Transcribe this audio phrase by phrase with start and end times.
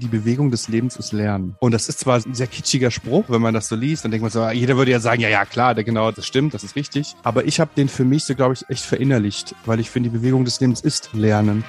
[0.00, 1.56] die Bewegung des Lebens ist Lernen.
[1.60, 4.22] Und das ist zwar ein sehr kitschiger Spruch, wenn man das so liest, dann denkt
[4.22, 6.76] man so, ah, jeder würde ja sagen, ja, ja, klar, genau, das stimmt, das ist
[6.76, 7.14] richtig.
[7.22, 10.18] Aber ich habe den für mich so, glaube ich, echt verinnerlicht, weil ich finde, die
[10.18, 11.64] Bewegung des Lebens ist Lernen.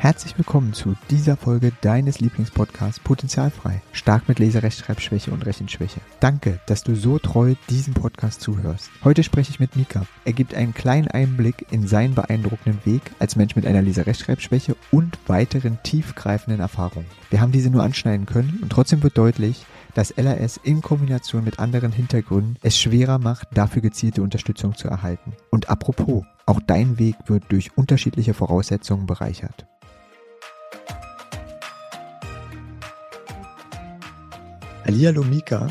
[0.00, 3.82] Herzlich willkommen zu dieser Folge deines Lieblingspodcasts Potenzialfrei.
[3.90, 6.00] Stark mit Leserechtschreibschwäche und Rechenschwäche.
[6.20, 8.92] Danke, dass du so treu diesem Podcast zuhörst.
[9.02, 10.06] Heute spreche ich mit Mika.
[10.24, 15.18] Er gibt einen kleinen Einblick in seinen beeindruckenden Weg als Mensch mit einer Leserechtschreibschwäche und
[15.26, 17.08] weiteren tiefgreifenden Erfahrungen.
[17.30, 21.58] Wir haben diese nur anschneiden können und trotzdem wird deutlich, dass LRS in Kombination mit
[21.58, 25.32] anderen Hintergründen es schwerer macht, dafür gezielte Unterstützung zu erhalten.
[25.50, 29.66] Und apropos, auch dein Weg wird durch unterschiedliche Voraussetzungen bereichert.
[34.88, 35.68] Hallihallo Mika.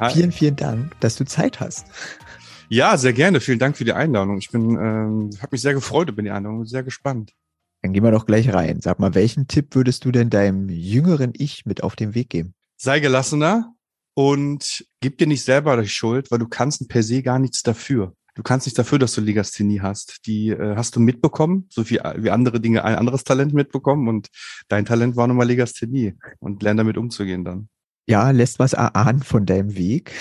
[0.00, 0.14] Hi.
[0.14, 1.88] Vielen, vielen Dank, dass du Zeit hast.
[2.70, 3.40] Ja, sehr gerne.
[3.40, 4.38] Vielen Dank für die Einladung.
[4.38, 7.34] Ich bin, ähm, habe mich sehr gefreut über die Einladung, sehr gespannt.
[7.82, 8.80] Dann gehen wir doch gleich rein.
[8.80, 12.54] Sag mal, welchen Tipp würdest du denn deinem jüngeren Ich mit auf den Weg geben?
[12.78, 13.74] Sei gelassener
[14.14, 18.14] und gib dir nicht selber die Schuld, weil du kannst per se gar nichts dafür.
[18.36, 20.24] Du kannst nicht dafür, dass du Legasthenie hast.
[20.24, 24.28] Die äh, hast du mitbekommen, so wie, wie andere Dinge ein anderes Talent mitbekommen und
[24.68, 27.68] dein Talent war nun mal Legasthenie und lern damit umzugehen dann
[28.06, 30.12] ja, lässt was erahnen von deinem Weg.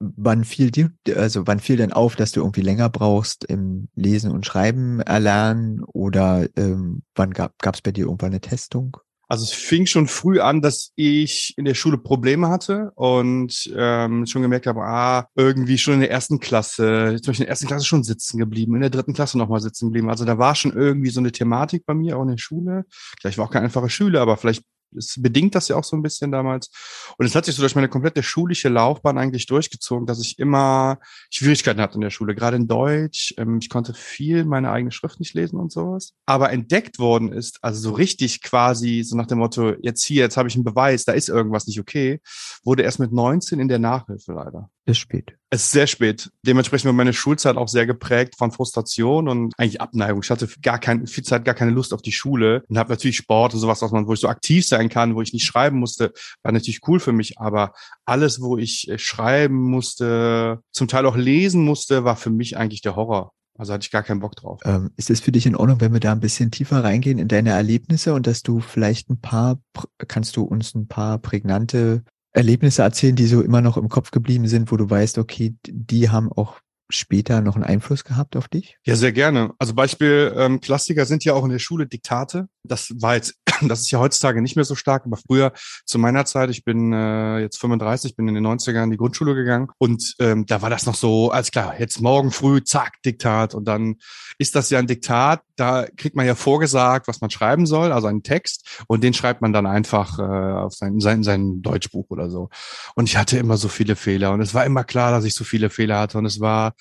[0.00, 4.30] Wann fiel dir, also wann fiel denn auf, dass du irgendwie länger brauchst im Lesen
[4.30, 8.96] und Schreiben erlernen oder ähm, wann gab es bei dir irgendwann eine Testung?
[9.30, 14.24] Also es fing schon früh an, dass ich in der Schule Probleme hatte und ähm,
[14.24, 17.50] schon gemerkt habe, ah, irgendwie schon in der ersten Klasse, jetzt bin ich in der
[17.50, 20.08] ersten Klasse schon sitzen geblieben, in der dritten Klasse nochmal sitzen geblieben.
[20.08, 22.86] Also da war schon irgendwie so eine Thematik bei mir auch in der Schule.
[23.20, 24.62] Vielleicht war auch keine einfache Schüler, aber vielleicht
[24.96, 26.70] es bedingt das ja auch so ein bisschen damals.
[27.18, 30.98] Und es hat sich so durch meine komplette schulische Laufbahn eigentlich durchgezogen, dass ich immer
[31.30, 33.34] Schwierigkeiten hatte in der Schule, gerade in Deutsch.
[33.38, 36.12] Ähm, ich konnte viel meine eigene Schrift nicht lesen und sowas.
[36.26, 40.36] Aber entdeckt worden ist, also so richtig quasi so nach dem Motto, jetzt hier, jetzt
[40.36, 42.20] habe ich einen Beweis, da ist irgendwas nicht okay,
[42.64, 44.70] wurde erst mit 19 in der Nachhilfe leider.
[44.88, 45.36] Ist spät.
[45.50, 46.30] Es ist sehr spät.
[46.46, 50.22] Dementsprechend war meine Schulzeit auch sehr geprägt von Frustration und eigentlich Abneigung.
[50.22, 53.18] Ich hatte gar keine, viel Zeit gar keine Lust auf die Schule und habe natürlich
[53.18, 55.78] Sport und sowas, was man, wo ich so aktiv sein kann, wo ich nicht schreiben
[55.78, 57.38] musste, war natürlich cool für mich.
[57.38, 57.74] Aber
[58.06, 62.80] alles, wo ich äh, schreiben musste, zum Teil auch lesen musste, war für mich eigentlich
[62.80, 63.34] der Horror.
[63.58, 64.60] Also hatte ich gar keinen Bock drauf.
[64.64, 67.28] Ähm, ist es für dich in Ordnung, wenn wir da ein bisschen tiefer reingehen in
[67.28, 69.60] deine Erlebnisse und dass du vielleicht ein paar,
[70.06, 72.04] kannst du uns ein paar prägnante
[72.38, 76.08] Erlebnisse erzählen, die so immer noch im Kopf geblieben sind, wo du weißt, okay, die
[76.08, 76.60] haben auch
[76.90, 78.78] später noch einen Einfluss gehabt auf dich?
[78.84, 79.52] Ja, sehr gerne.
[79.58, 82.48] Also Beispiel ähm, Klassiker sind ja auch in der Schule Diktate.
[82.62, 85.52] Das war jetzt, das ist ja heutzutage nicht mehr so stark, aber früher
[85.84, 89.34] zu meiner Zeit, ich bin äh, jetzt 35, bin in den 90ern in die Grundschule
[89.34, 93.54] gegangen und ähm, da war das noch so, als klar, jetzt morgen früh, zack, Diktat
[93.54, 93.96] und dann
[94.38, 98.06] ist das ja ein Diktat, da kriegt man ja vorgesagt, was man schreiben soll, also
[98.06, 102.30] einen Text und den schreibt man dann einfach äh, auf sein, sein, sein Deutschbuch oder
[102.30, 102.48] so.
[102.94, 105.44] Und ich hatte immer so viele Fehler und es war immer klar, dass ich so
[105.44, 106.74] viele Fehler hatte und es war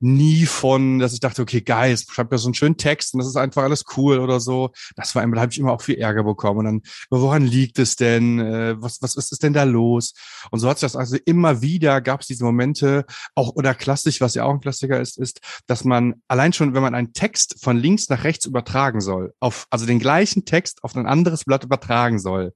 [0.00, 3.18] nie von, dass ich dachte, okay, geil, ich schreibe ja so einen schönen Text und
[3.18, 4.70] das ist einfach alles cool oder so.
[4.96, 6.60] Das war immer, da habe ich immer auch viel Ärger bekommen.
[6.60, 8.38] Und dann, woran liegt es denn?
[8.38, 10.14] Äh, was, was ist denn da los?
[10.50, 13.04] Und so hat sich das also immer wieder, gab es diese Momente,
[13.34, 16.82] auch oder klassisch, was ja auch ein Klassiker ist, ist, dass man allein schon, wenn
[16.82, 20.94] man einen Text von links nach rechts übertragen soll, auf, also den gleichen Text auf
[20.94, 22.52] ein anderes Blatt übertragen soll,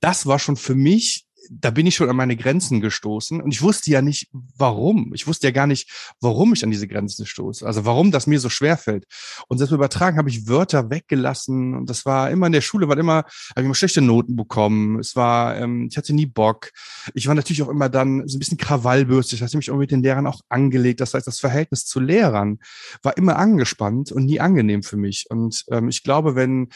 [0.00, 3.62] das war schon für mich da bin ich schon an meine Grenzen gestoßen und ich
[3.62, 5.12] wusste ja nicht, warum.
[5.14, 7.66] Ich wusste ja gar nicht, warum ich an diese Grenzen stoße.
[7.66, 9.06] Also warum das mir so schwer fällt.
[9.48, 12.98] Und selbst übertragen habe ich Wörter weggelassen und das war immer in der Schule, war
[12.98, 14.98] immer, habe ich immer schlechte Noten bekommen.
[14.98, 16.70] Es war, ähm, ich hatte nie Bock.
[17.14, 19.40] Ich war natürlich auch immer dann so ein bisschen krawallbürstig.
[19.40, 21.00] Das heißt, mich auch mit den Lehrern auch angelegt.
[21.00, 22.58] Das heißt, das Verhältnis zu Lehrern
[23.02, 25.26] war immer angespannt und nie angenehm für mich.
[25.28, 26.68] Und ähm, ich glaube, wenn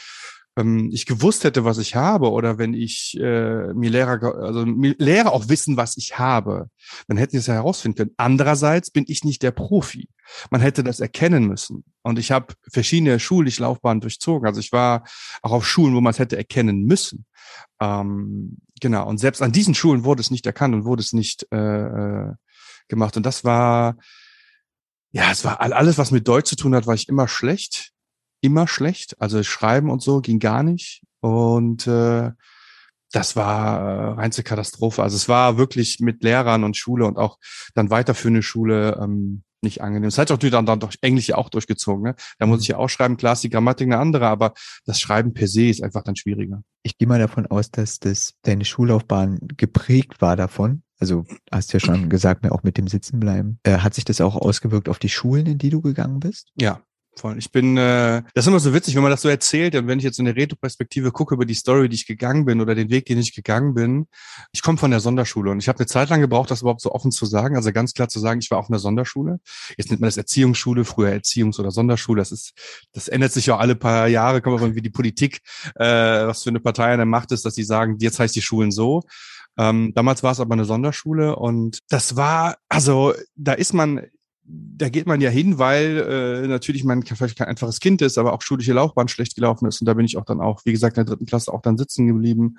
[0.55, 4.95] ähm, ich gewusst hätte, was ich habe, oder wenn ich äh, mir Lehrer, also mir
[4.97, 6.69] Lehrer auch wissen, was ich habe,
[7.07, 8.11] dann hätten sie es ja herausfinden können.
[8.17, 10.09] Andererseits bin ich nicht der Profi.
[10.51, 11.83] Man hätte das erkennen müssen.
[12.01, 14.47] Und ich habe verschiedene schulische Laufbahnen durchzogen.
[14.47, 15.03] Also ich war
[15.41, 17.25] auch auf Schulen, wo man es hätte erkennen müssen.
[17.79, 19.07] Ähm, genau.
[19.07, 22.33] Und selbst an diesen Schulen wurde es nicht erkannt und wurde es nicht äh, äh
[22.89, 23.15] gemacht.
[23.15, 23.95] Und das war,
[25.11, 27.92] ja, es war alles, was mit Deutsch zu tun hat, war ich immer schlecht
[28.43, 29.19] immer schlecht.
[29.19, 31.03] Also Schreiben und so ging gar nicht.
[31.21, 32.31] Und äh,
[33.11, 35.01] das war äh, reinste Katastrophe.
[35.01, 37.37] Also es war wirklich mit Lehrern und Schule und auch
[37.73, 40.09] dann weiterführende Schule ähm, nicht angenehm.
[40.09, 42.03] Das hat auch dann, dann doch Englisch ja auch durchgezogen.
[42.03, 42.15] Ne?
[42.37, 44.53] Da muss ich ja auch schreiben, klar ist die Grammatik eine andere, aber
[44.85, 46.63] das Schreiben per se ist einfach dann schwieriger.
[46.81, 50.83] Ich gehe mal davon aus, dass das deine Schullaufbahn geprägt war davon.
[50.99, 53.59] Also hast ja schon gesagt, ne, auch mit dem Sitzenbleiben.
[53.63, 56.49] Äh, hat sich das auch ausgewirkt auf die Schulen, in die du gegangen bist?
[56.55, 56.81] Ja,
[57.15, 57.37] Voll.
[57.37, 59.99] Ich bin, äh, das ist immer so witzig, wenn man das so erzählt und wenn
[59.99, 62.89] ich jetzt in der Retroperspektive gucke über die Story, die ich gegangen bin oder den
[62.89, 64.07] Weg, den ich gegangen bin.
[64.51, 66.91] Ich komme von der Sonderschule und ich habe eine Zeit lang gebraucht, das überhaupt so
[66.91, 69.39] offen zu sagen, also ganz klar zu sagen, ich war auf einer Sonderschule.
[69.77, 72.19] Jetzt nennt man das Erziehungsschule, früher Erziehungs- oder Sonderschule.
[72.19, 72.53] Das ist,
[72.93, 75.41] das ändert sich ja alle paar Jahre, kommt aber wie die Politik,
[75.75, 78.41] äh, was für eine Partei an der Macht ist, dass sie sagen, jetzt heißt die
[78.41, 79.03] Schulen so.
[79.57, 84.01] Ähm, damals war es aber eine Sonderschule und das war, also da ist man
[84.45, 88.33] da geht man ja hin, weil äh, natürlich man vielleicht kein einfaches Kind ist, aber
[88.33, 89.81] auch schulische Laufbahn schlecht gelaufen ist.
[89.81, 91.77] Und da bin ich auch dann auch, wie gesagt, in der dritten Klasse auch dann
[91.77, 92.57] sitzen geblieben.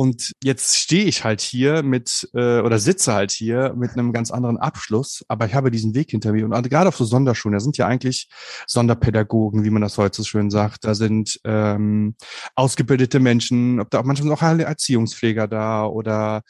[0.00, 4.30] Und jetzt stehe ich halt hier mit äh, oder sitze halt hier mit einem ganz
[4.30, 6.46] anderen Abschluss, aber ich habe diesen Weg hinter mir.
[6.46, 8.30] Und gerade auf so Sonderschulen, da sind ja eigentlich
[8.66, 10.86] Sonderpädagogen, wie man das heute so schön sagt.
[10.86, 12.14] Da sind ähm,
[12.54, 16.44] ausgebildete Menschen, ob da auch manchmal auch Erziehungspfleger da oder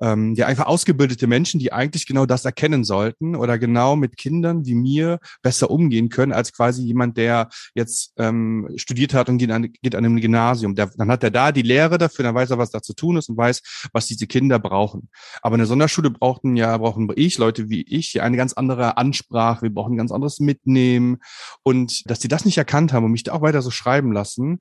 [0.00, 4.66] ähm, ja einfach ausgebildete Menschen, die eigentlich genau das erkennen sollten oder genau mit Kindern
[4.66, 9.50] wie mir besser umgehen können als quasi jemand, der jetzt ähm, studiert hat und geht
[9.50, 10.74] an, geht an einem Gymnasium.
[10.74, 13.16] Der, dann hat er da die Lehre dafür, dann weiß er, was da zu tun
[13.16, 15.08] ist und weiß, was diese Kinder brauchen.
[15.42, 19.74] Aber eine Sonderschule brauchten ja, brauchen ich, Leute wie ich, eine ganz andere Ansprache, wir
[19.74, 21.18] brauchen ein ganz anderes Mitnehmen.
[21.62, 24.60] Und dass die das nicht erkannt haben und mich da auch weiter so schreiben lassen,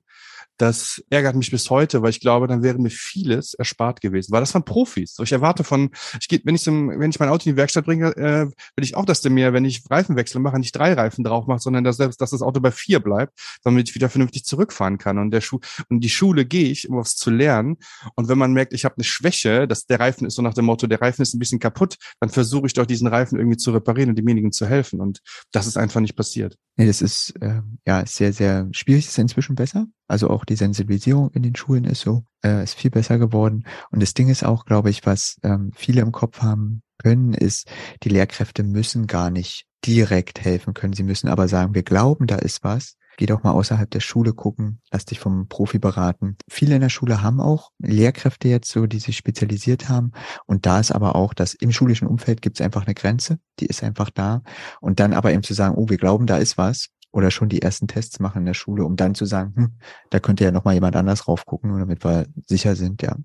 [0.57, 4.31] das ärgert mich bis heute, weil ich glaube, dann wäre mir vieles erspart gewesen.
[4.31, 5.15] Weil das waren Profis.
[5.15, 7.57] So, ich erwarte von, ich gehe, wenn ich zum, wenn ich mein Auto in die
[7.57, 10.93] Werkstatt bringe, äh, will ich auch, dass der mir, wenn ich Reifenwechsel mache, nicht drei
[10.93, 14.45] Reifen drauf macht, sondern dass, dass das Auto bei vier bleibt, damit ich wieder vernünftig
[14.45, 15.17] zurückfahren kann.
[15.17, 15.59] Und der Schu
[15.89, 17.77] und die Schule gehe ich, um was zu lernen.
[18.15, 20.65] Und wenn man merkt, ich habe eine Schwäche, dass der Reifen ist so nach dem
[20.65, 23.71] Motto, der Reifen ist ein bisschen kaputt, dann versuche ich doch diesen Reifen irgendwie zu
[23.71, 25.01] reparieren und demjenigen zu helfen.
[25.01, 25.19] Und
[25.51, 26.57] das ist einfach nicht passiert.
[26.77, 29.07] Nee, das ist äh, ja sehr, sehr schwierig.
[29.07, 29.87] Ist inzwischen besser.
[30.07, 33.65] Also auch die Sensibilisierung in den Schulen ist so, äh, ist viel besser geworden.
[33.91, 37.69] Und das Ding ist auch, glaube ich, was ähm, viele im Kopf haben können, ist,
[38.03, 40.93] die Lehrkräfte müssen gar nicht direkt helfen können.
[40.93, 42.97] Sie müssen aber sagen, wir glauben, da ist was.
[43.17, 46.35] Geh doch mal außerhalb der Schule gucken, lass dich vom Profi beraten.
[46.49, 50.11] Viele in der Schule haben auch Lehrkräfte jetzt so, die sich spezialisiert haben.
[50.45, 53.67] Und da ist aber auch, dass im schulischen Umfeld gibt es einfach eine Grenze, die
[53.67, 54.41] ist einfach da.
[54.81, 57.61] Und dann aber eben zu sagen, oh, wir glauben, da ist was, oder schon die
[57.61, 59.71] ersten Tests machen in der Schule, um dann zu sagen, hm,
[60.09, 63.15] da könnte ja noch mal jemand anders raufgucken, damit wir sicher sind, ja.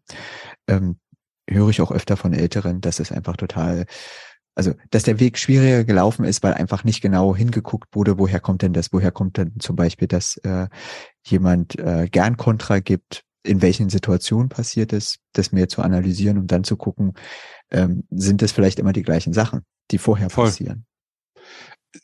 [0.68, 1.00] Ähm,
[1.48, 3.86] höre ich auch öfter von Älteren, dass es einfach total,
[4.54, 8.62] also dass der Weg schwieriger gelaufen ist, weil einfach nicht genau hingeguckt wurde, woher kommt
[8.62, 10.68] denn das, woher kommt denn zum Beispiel, dass äh,
[11.26, 16.42] jemand äh, gern Kontra gibt, in welchen Situationen passiert ist, das mehr zu analysieren und
[16.42, 17.14] um dann zu gucken,
[17.72, 20.44] ähm, sind es vielleicht immer die gleichen Sachen, die vorher Voll.
[20.46, 20.86] passieren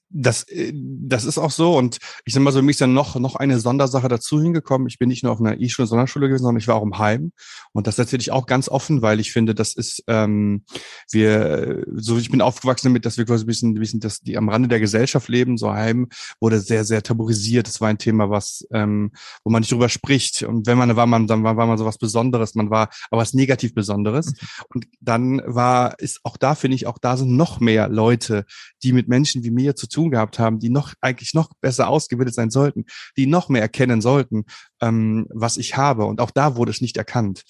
[0.09, 1.77] das, äh, das ist auch so.
[1.77, 4.89] Und ich sag mal so, für mich ist dann noch, noch eine Sondersache dazu hingekommen.
[4.89, 7.33] Ich bin nicht nur auf einer E-Schule, Sonderschule gewesen, sondern ich war auch im Heim.
[7.73, 10.65] Und das erzähle ich auch ganz offen, weil ich finde, das ist, ähm,
[11.11, 14.37] wir, so ich bin aufgewachsen damit, dass wir quasi ein bisschen, ein bisschen das, die
[14.37, 15.59] am Rande der Gesellschaft leben.
[15.59, 16.09] So Heim
[16.41, 17.67] wurde sehr, sehr tabuisiert.
[17.67, 19.13] Das war ein Thema, was, ähm,
[19.45, 20.43] wo man nicht drüber spricht.
[20.45, 22.55] Und wenn man war, man, dann war, war man so was Besonderes.
[22.55, 24.27] Man war aber was negativ Besonderes.
[24.27, 24.37] Mhm.
[24.75, 28.45] Und dann war, ist auch da, finde ich, auch da sind noch mehr Leute,
[28.83, 32.35] die mit Menschen wie mir zu tun gehabt haben, die noch eigentlich noch besser ausgebildet
[32.35, 32.85] sein sollten,
[33.17, 34.45] die noch mehr erkennen sollten,
[34.81, 36.05] ähm, was ich habe.
[36.05, 37.43] Und auch da wurde es nicht erkannt.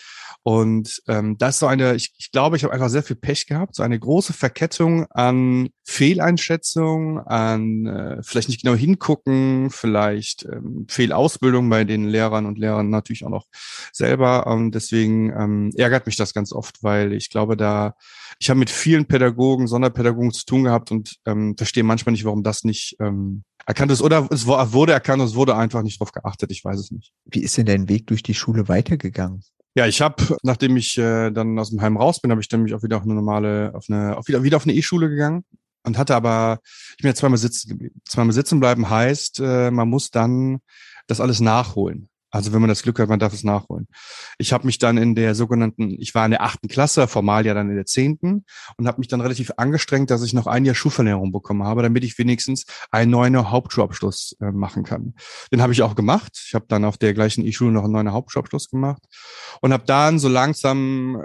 [0.43, 3.46] Und ähm, das ist so eine, ich, ich glaube, ich habe einfach sehr viel Pech
[3.46, 10.87] gehabt, so eine große Verkettung an Fehleinschätzung, an äh, vielleicht nicht genau hingucken, vielleicht ähm,
[10.88, 13.46] Fehlausbildung bei den Lehrern und Lehrern natürlich auch noch
[13.93, 14.46] selber.
[14.46, 17.94] Und deswegen ähm, ärgert mich das ganz oft, weil ich glaube, da
[18.38, 22.43] ich habe mit vielen Pädagogen, Sonderpädagogen zu tun gehabt und ähm, verstehe manchmal nicht, warum
[22.43, 24.02] das nicht ähm, erkannt ist.
[24.02, 26.50] Oder es wurde erkannt und es wurde einfach nicht drauf geachtet.
[26.50, 27.12] Ich weiß es nicht.
[27.24, 29.43] Wie ist denn dein Weg durch die Schule weitergegangen?
[29.74, 32.62] Ja, ich habe, nachdem ich äh, dann aus dem Heim raus bin, habe ich dann
[32.62, 35.44] mich auch wieder auf eine normale, auf eine, auf wieder, wieder auf eine E-Schule gegangen
[35.84, 38.00] und hatte aber, ich bin ja zweimal sitzen geblieben.
[38.06, 40.60] Zweimal sitzen bleiben heißt, äh, man muss dann
[41.06, 42.08] das alles nachholen.
[42.36, 43.88] Also wenn man das Glück hat, man darf es nachholen.
[44.36, 47.55] Ich habe mich dann in der sogenannten, ich war in der achten Klasse, formal ja
[47.55, 48.44] dann in der zehnten
[48.76, 52.05] und habe mich dann relativ angestrengt, dass ich noch ein Jahr Schulverlängerung bekommen habe, damit
[52.05, 55.14] ich wenigstens einen neuen Hauptschulabschluss äh, machen kann.
[55.50, 56.38] Den habe ich auch gemacht.
[56.46, 59.02] Ich habe dann auf der gleichen E-Schule noch einen neuen Hauptschulabschluss gemacht
[59.62, 61.22] und habe dann so langsam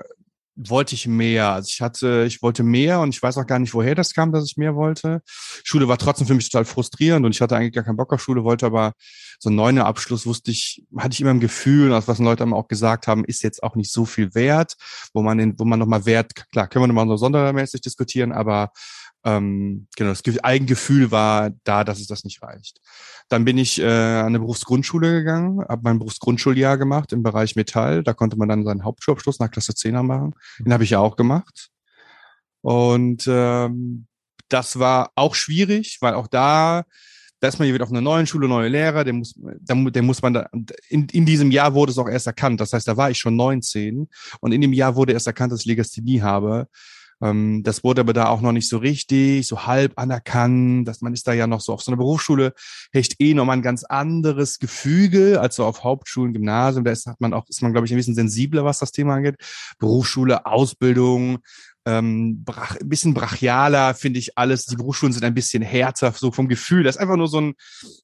[0.55, 1.49] wollte ich mehr.
[1.49, 4.31] Also ich hatte, ich wollte mehr und ich weiß auch gar nicht, woher das kam,
[4.31, 5.21] dass ich mehr wollte.
[5.63, 8.21] Schule war trotzdem für mich total frustrierend und ich hatte eigentlich gar keinen Bock auf
[8.21, 8.93] Schule, wollte aber
[9.39, 13.07] so ein neuner Abschluss wusste ich, hatte ich immer ein Gefühl, was Leute auch gesagt
[13.07, 14.75] haben, ist jetzt auch nicht so viel wert,
[15.13, 18.71] wo man den, wo man nochmal Wert, klar, können wir nochmal so sondermäßig diskutieren, aber
[19.23, 22.79] ähm, genau, das Eigengefühl war da, dass es das nicht reicht.
[23.29, 28.03] Dann bin ich äh, an eine Berufsgrundschule gegangen, habe mein Berufsgrundschuljahr gemacht im Bereich Metall.
[28.03, 30.33] Da konnte man dann seinen Hauptschulabschluss nach Klasse 10er machen.
[30.59, 31.69] Den habe ich ja auch gemacht.
[32.61, 34.07] Und ähm,
[34.49, 36.83] das war auch schwierig, weil auch da
[37.41, 40.21] da ist man hier wieder auf einer neuen Schule, neue Lehrer, der muss, der, muss
[40.21, 40.47] man da,
[40.89, 42.61] in, in diesem Jahr wurde es auch erst erkannt.
[42.61, 44.07] Das heißt, da war ich schon 19
[44.41, 46.67] und in dem Jahr wurde erst erkannt, dass ich Legasthenie habe.
[47.21, 51.13] Ähm, das wurde aber da auch noch nicht so richtig, so halb anerkannt, dass man
[51.13, 52.53] ist da ja noch so auf so einer Berufsschule,
[52.91, 56.83] hecht eh nochmal ein ganz anderes Gefüge als so auf Hauptschulen, Gymnasium.
[56.83, 59.15] Da ist, hat man auch, ist man, glaube ich, ein bisschen sensibler, was das Thema
[59.15, 59.35] angeht.
[59.77, 61.39] Berufsschule, Ausbildung,
[61.85, 64.65] ähm, brach, ein bisschen brachialer, finde ich alles.
[64.65, 66.83] Die Berufsschulen sind ein bisschen härter, so vom Gefühl.
[66.83, 67.53] Das ist einfach nur so ein,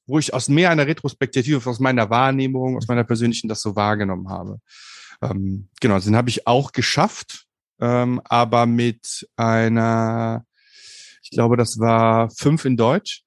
[0.06, 4.28] wo ich aus mehr einer Retrospektive, aus meiner Wahrnehmung, aus meiner persönlichen das so wahrgenommen
[4.28, 4.60] habe.
[5.22, 7.47] Ähm, genau, den habe ich auch geschafft
[7.80, 10.44] ähm, aber mit einer,
[11.22, 13.22] ich glaube, das war fünf in Deutsch.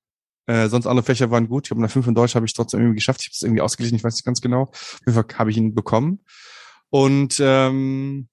[0.48, 1.68] Äh, sonst alle Fächer waren gut.
[1.68, 3.22] Ich habe eine fünf in Deutsch habe ich trotzdem irgendwie geschafft.
[3.22, 4.64] Ich habe es irgendwie ausgeglichen, ich weiß nicht ganz genau.
[4.64, 6.26] Auf jeden Fall habe ich ihn bekommen.
[6.90, 8.28] Und ähm,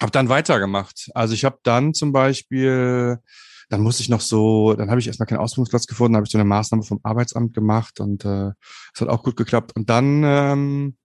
[0.00, 1.10] habe dann weitergemacht.
[1.14, 3.18] Also ich habe dann zum Beispiel,
[3.68, 6.38] dann musste ich noch so, dann habe ich erstmal keinen Ausbildungsplatz gefunden, habe ich so
[6.38, 8.52] eine Maßnahme vom Arbeitsamt gemacht und äh,
[8.94, 9.72] es hat auch gut geklappt.
[9.76, 10.96] Und dann, ähm,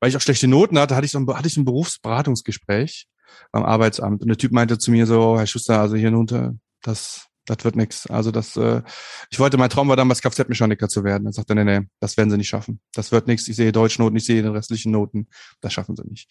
[0.00, 3.06] weil ich auch schlechte Noten hatte, hatte ich so ein, hatte ich so ein Berufsberatungsgespräch
[3.50, 4.22] beim Arbeitsamt.
[4.22, 7.76] Und der Typ meinte zu mir so, Herr Schuster, also hier runter, das, das wird
[7.76, 8.06] nix.
[8.06, 8.82] Also das, äh,
[9.30, 11.24] ich wollte, mein Traum war damals Kfz-Mechaniker zu werden.
[11.24, 12.80] Dann sagte er, nee, nee, das werden sie nicht schaffen.
[12.94, 13.48] Das wird nichts.
[13.48, 15.28] Ich sehe Deutschnoten, ich sehe den restlichen Noten.
[15.60, 16.28] Das schaffen sie nicht.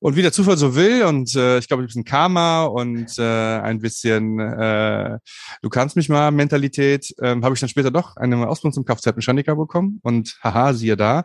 [0.00, 3.22] Und wie der Zufall so will, und äh, ich glaube, ein bisschen Karma und äh,
[3.60, 5.18] ein bisschen äh,
[5.62, 9.56] du kannst mich mal Mentalität, äh, habe ich dann später doch eine Ausbildung zum Kfz-Mechaniker
[9.56, 10.00] bekommen.
[10.02, 11.24] Und haha, siehe da,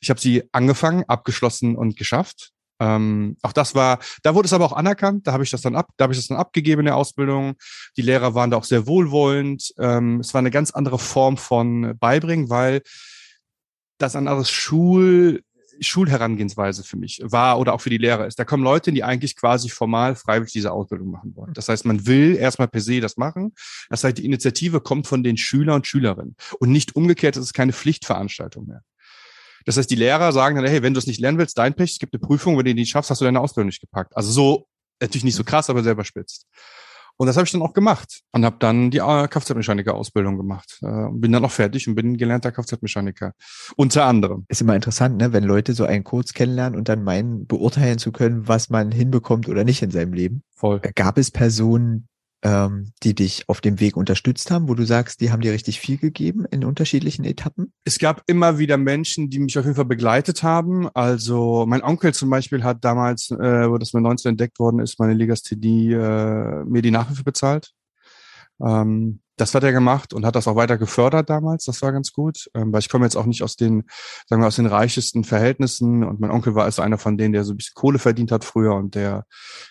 [0.00, 2.50] ich habe sie angefangen, abgeschlossen und geschafft.
[2.78, 5.26] Ähm, auch das war, da wurde es aber auch anerkannt.
[5.26, 7.54] Da habe ich das dann ab, da habe ich das dann abgegeben in der Ausbildung.
[7.96, 9.72] Die Lehrer waren da auch sehr wohlwollend.
[9.78, 12.82] Ähm, es war eine ganz andere Form von Beibringen, weil
[13.98, 15.42] das ein anderes Schul
[15.80, 18.38] Schulherangehensweise für mich war oder auch für die Lehrer ist.
[18.38, 21.52] Da kommen Leute, die eigentlich quasi formal freiwillig diese Ausbildung machen wollen.
[21.54, 23.52] Das heißt, man will erstmal per se das machen.
[23.90, 27.52] Das heißt, die Initiative kommt von den Schülern und Schülerinnen und nicht umgekehrt, es ist
[27.52, 28.82] keine Pflichtveranstaltung mehr.
[29.66, 31.92] Das heißt, die Lehrer sagen dann, hey, wenn du es nicht lernen willst, dein Pech,
[31.92, 34.16] es gibt eine Prüfung, wenn du die nicht schaffst, hast du deine Ausbildung nicht gepackt.
[34.16, 34.68] Also so,
[35.00, 36.46] natürlich nicht so krass, aber selber spitzt.
[37.18, 40.78] Und das habe ich dann auch gemacht und habe dann die äh, Kfz-Mechaniker-Ausbildung gemacht.
[40.82, 43.32] Äh, bin dann auch fertig und bin gelernter Kfz-Mechaniker.
[43.76, 44.44] Unter anderem.
[44.48, 45.32] Ist immer interessant, ne?
[45.32, 49.48] wenn Leute so einen kurz kennenlernen und dann meinen, beurteilen zu können, was man hinbekommt
[49.48, 50.42] oder nicht in seinem Leben.
[50.54, 50.80] Voll.
[50.94, 52.06] Gab es Personen,
[52.42, 55.80] ähm, die dich auf dem Weg unterstützt haben, wo du sagst, die haben dir richtig
[55.80, 57.72] viel gegeben in unterschiedlichen Etappen?
[57.84, 60.88] Es gab immer wieder Menschen, die mich auf jeden Fall begleitet haben.
[60.94, 64.98] Also mein Onkel zum Beispiel hat damals, äh, wo das mit 19 entdeckt worden ist,
[64.98, 67.72] meine Legasthenie, äh, mir die Nachhilfe bezahlt.
[68.60, 71.64] Ähm, das hat er gemacht und hat das auch weiter gefördert damals.
[71.64, 73.84] Das war ganz gut, ähm, weil ich komme jetzt auch nicht aus den,
[74.26, 77.44] sagen wir, aus den reichesten Verhältnissen und mein Onkel war also einer von denen, der
[77.44, 79.24] so ein bisschen Kohle verdient hat früher und der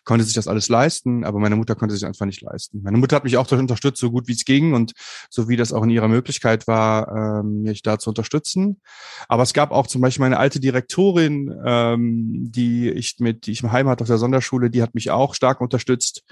[0.03, 2.81] konnte sich das alles leisten, aber meine Mutter konnte sich einfach nicht leisten.
[2.83, 4.93] Meine Mutter hat mich auch unterstützt, so gut wie es ging und
[5.29, 8.81] so wie das auch in ihrer Möglichkeit war, ähm, mich da zu unterstützen.
[9.27, 13.63] Aber es gab auch zum Beispiel meine alte Direktorin, ähm, die ich mit, die ich
[13.63, 16.23] im Heim hatte auf der Sonderschule, die hat mich auch stark unterstützt.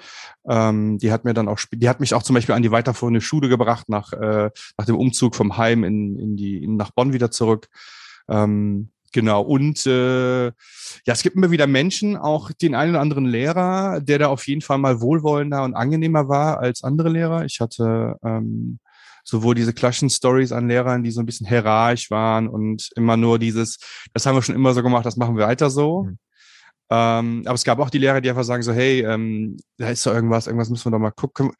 [0.47, 3.21] Ähm, die hat mir dann auch, die hat mich auch zum Beispiel an die weiterführende
[3.23, 7.13] Schule gebracht, nach, äh, nach dem Umzug vom Heim in, in die, in, nach Bonn
[7.13, 7.67] wieder zurück.
[8.29, 9.41] Ähm, genau.
[9.41, 10.53] Und äh, ja,
[11.05, 14.61] es gibt immer wieder Menschen, auch den einen oder anderen Lehrer, der da auf jeden
[14.61, 17.45] Fall mal wohlwollender und angenehmer war als andere Lehrer.
[17.45, 18.79] Ich hatte ähm,
[19.23, 23.79] sowohl diese Klaschen-Stories an Lehrern, die so ein bisschen hierarchisch waren und immer nur dieses,
[24.13, 26.03] das haben wir schon immer so gemacht, das machen wir weiter so.
[26.03, 26.17] Mhm.
[26.95, 30.05] Ähm, aber es gab auch die Lehrer, die einfach sagen so, hey, ähm, da ist
[30.05, 31.51] doch irgendwas, irgendwas müssen wir doch mal gucken.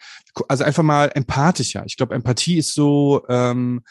[0.48, 1.82] Also einfach mal empathischer.
[1.88, 3.82] Ich glaube, Empathie ist so ähm,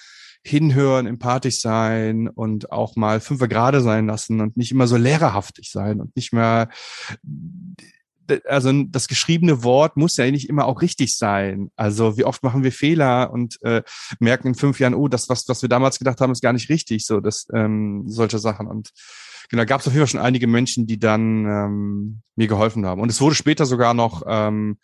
[0.45, 5.69] hinhören, empathisch sein und auch mal fünfer gerade sein lassen und nicht immer so lehrerhaftig
[5.73, 6.69] sein und nicht mehr
[8.47, 11.71] also das geschriebene Wort muss ja nicht immer auch richtig sein.
[11.77, 13.83] Also wie oft machen wir Fehler und äh,
[14.19, 16.69] merken in fünf Jahren, oh, das, was, was wir damals gedacht haben, ist gar nicht
[16.69, 17.07] richtig.
[17.07, 18.67] So, das ähm, solche Sachen.
[18.67, 18.91] Und
[19.51, 23.01] genau, gab es auf jeden Fall schon einige Menschen, die dann ähm, mir geholfen haben.
[23.01, 24.79] Und es wurde später sogar noch ähm,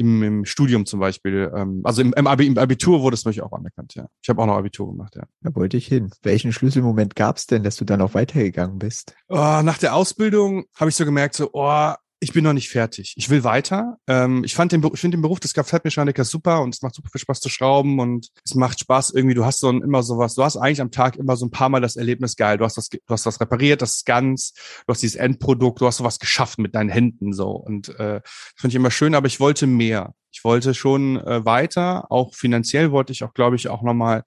[0.00, 3.94] im, im Studium zum Beispiel, ähm, also im, im, Abitur wurde es natürlich auch anerkannt,
[3.94, 4.06] ja.
[4.22, 5.24] Ich habe auch noch Abitur gemacht, ja.
[5.42, 6.10] Da wollte ich hin.
[6.22, 9.14] Welchen Schlüsselmoment gab es denn, dass du dann auch weitergegangen bist?
[9.28, 11.92] Oh, nach der Ausbildung habe ich so gemerkt, so, oh,
[12.22, 13.14] ich bin noch nicht fertig.
[13.16, 13.96] Ich will weiter.
[14.06, 17.08] Ähm, ich fand den, ich finde den Beruf des Kfz-Mechanikers super und es macht super
[17.10, 19.34] viel Spaß zu schrauben und es macht Spaß irgendwie.
[19.34, 20.34] Du hast so ein, immer sowas.
[20.34, 22.58] Du hast eigentlich am Tag immer so ein paar Mal das Erlebnis geil.
[22.58, 24.52] Du hast das, du hast das repariert, das ist ganz,
[24.86, 28.54] du hast dieses Endprodukt, du hast sowas geschaffen mit deinen Händen so und äh, das
[28.56, 29.14] finde ich immer schön.
[29.14, 30.14] Aber ich wollte mehr.
[30.30, 32.10] Ich wollte schon äh, weiter.
[32.10, 34.24] Auch finanziell wollte ich auch, glaube ich, auch nochmal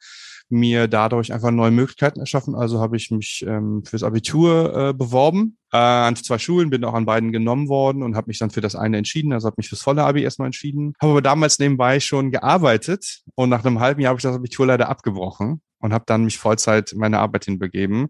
[0.53, 2.55] mir dadurch einfach neue Möglichkeiten erschaffen.
[2.55, 6.93] Also habe ich mich ähm, fürs Abitur äh, beworben äh, an zwei Schulen, bin auch
[6.93, 9.33] an beiden genommen worden und habe mich dann für das eine entschieden.
[9.33, 10.93] Also habe mich fürs volle Abi erstmal entschieden.
[11.01, 14.67] Habe aber damals nebenbei schon gearbeitet und nach einem halben Jahr habe ich das Abitur
[14.67, 18.07] leider abgebrochen und habe dann mich Vollzeit in meine Arbeit hinbegeben.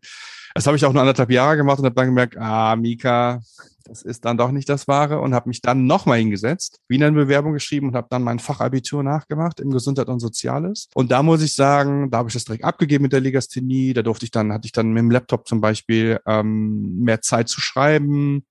[0.54, 3.42] Das habe ich auch nur anderthalb Jahre gemacht und habe dann gemerkt, ah, Mika,
[3.84, 7.16] das ist dann doch nicht das Wahre und habe mich dann nochmal hingesetzt, wieder eine
[7.16, 10.90] Bewerbung geschrieben und habe dann mein Fachabitur nachgemacht im Gesundheit und Soziales.
[10.96, 13.94] Und da muss ich sagen, da habe ich das direkt abgegeben mit der Legasthenie.
[13.94, 17.50] Da durfte ich dann, hatte ich dann mit dem Laptop zum Beispiel ähm, mehr Zeit
[17.50, 18.46] zu schreiben.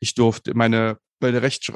[0.00, 1.72] Ich durfte meine meine, Rechtsch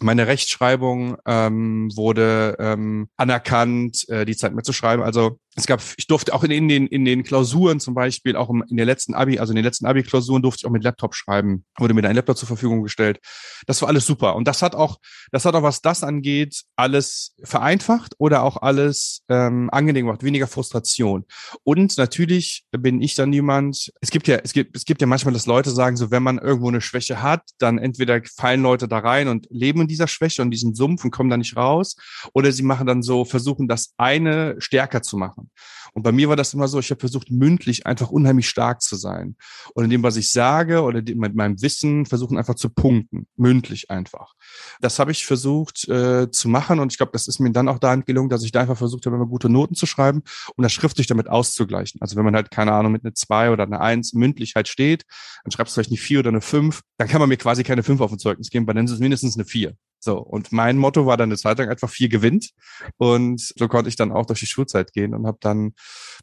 [0.00, 5.02] meine Rechtschreibung ähm, wurde ähm, anerkannt, äh, die Zeit mehr zu schreiben.
[5.02, 8.50] Also es gab, ich durfte auch in, in, den, in den Klausuren zum Beispiel, auch
[8.50, 11.64] in der letzten Abi, also in den letzten Abi-Klausuren durfte ich auch mit Laptop schreiben,
[11.78, 13.20] wurde mir da ein Laptop zur Verfügung gestellt.
[13.66, 14.34] Das war alles super.
[14.34, 14.98] Und das hat auch,
[15.30, 20.48] das hat auch, was das angeht, alles vereinfacht oder auch alles ähm, angenehm gemacht, weniger
[20.48, 21.24] Frustration.
[21.62, 25.34] Und natürlich bin ich dann jemand, es gibt ja, es gibt, es gibt ja manchmal,
[25.34, 28.98] dass Leute sagen, so wenn man irgendwo eine Schwäche hat, dann entweder fallen Leute da
[28.98, 31.96] rein und leben in dieser Schwäche und diesem Sumpf und kommen da nicht raus,
[32.32, 35.50] oder sie machen dann so, versuchen das eine stärker zu machen machen.
[35.92, 38.96] Und bei mir war das immer so, ich habe versucht, mündlich einfach unheimlich stark zu
[38.96, 39.36] sein.
[39.74, 43.90] Und in dem, was ich sage oder mit meinem Wissen, versuchen einfach zu punkten, mündlich
[43.90, 44.34] einfach.
[44.80, 47.78] Das habe ich versucht äh, zu machen und ich glaube, das ist mir dann auch
[47.78, 50.22] dahin gelungen, dass ich da einfach versucht habe, immer gute Noten zu schreiben
[50.56, 52.00] und das schriftlich damit auszugleichen.
[52.00, 55.04] Also wenn man halt, keine Ahnung, mit einer zwei oder einer eins mündlich halt steht,
[55.44, 57.82] dann schreibst du vielleicht eine vier oder eine fünf, dann kann man mir quasi keine
[57.82, 59.76] fünf auf ein Zeugnis geben, weil dann ist es mindestens eine vier.
[60.04, 62.50] So, und mein Motto war dann eine Zeit lang einfach vier gewinnt.
[62.98, 65.72] Und so konnte ich dann auch durch die Schulzeit gehen und habe dann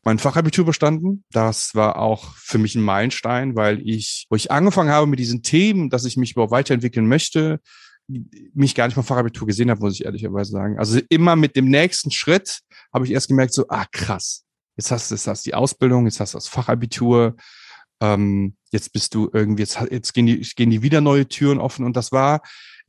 [0.04, 1.24] mein Fachabitur bestanden.
[1.32, 5.42] Das war auch für mich ein Meilenstein, weil ich, wo ich angefangen habe mit diesen
[5.42, 7.60] Themen, dass ich mich überhaupt weiterentwickeln möchte,
[8.54, 10.78] mich gar nicht mal Fachabitur gesehen habe, muss ich ehrlicherweise sagen.
[10.78, 12.60] Also immer mit dem nächsten Schritt
[12.94, 14.44] habe ich erst gemerkt, so, ah krass,
[14.76, 17.36] jetzt hast du jetzt hast die Ausbildung, jetzt hast du das Fachabitur,
[18.00, 21.86] ähm, jetzt bist du irgendwie, jetzt, jetzt gehen, die, gehen die wieder neue Türen offen
[21.86, 22.42] und das war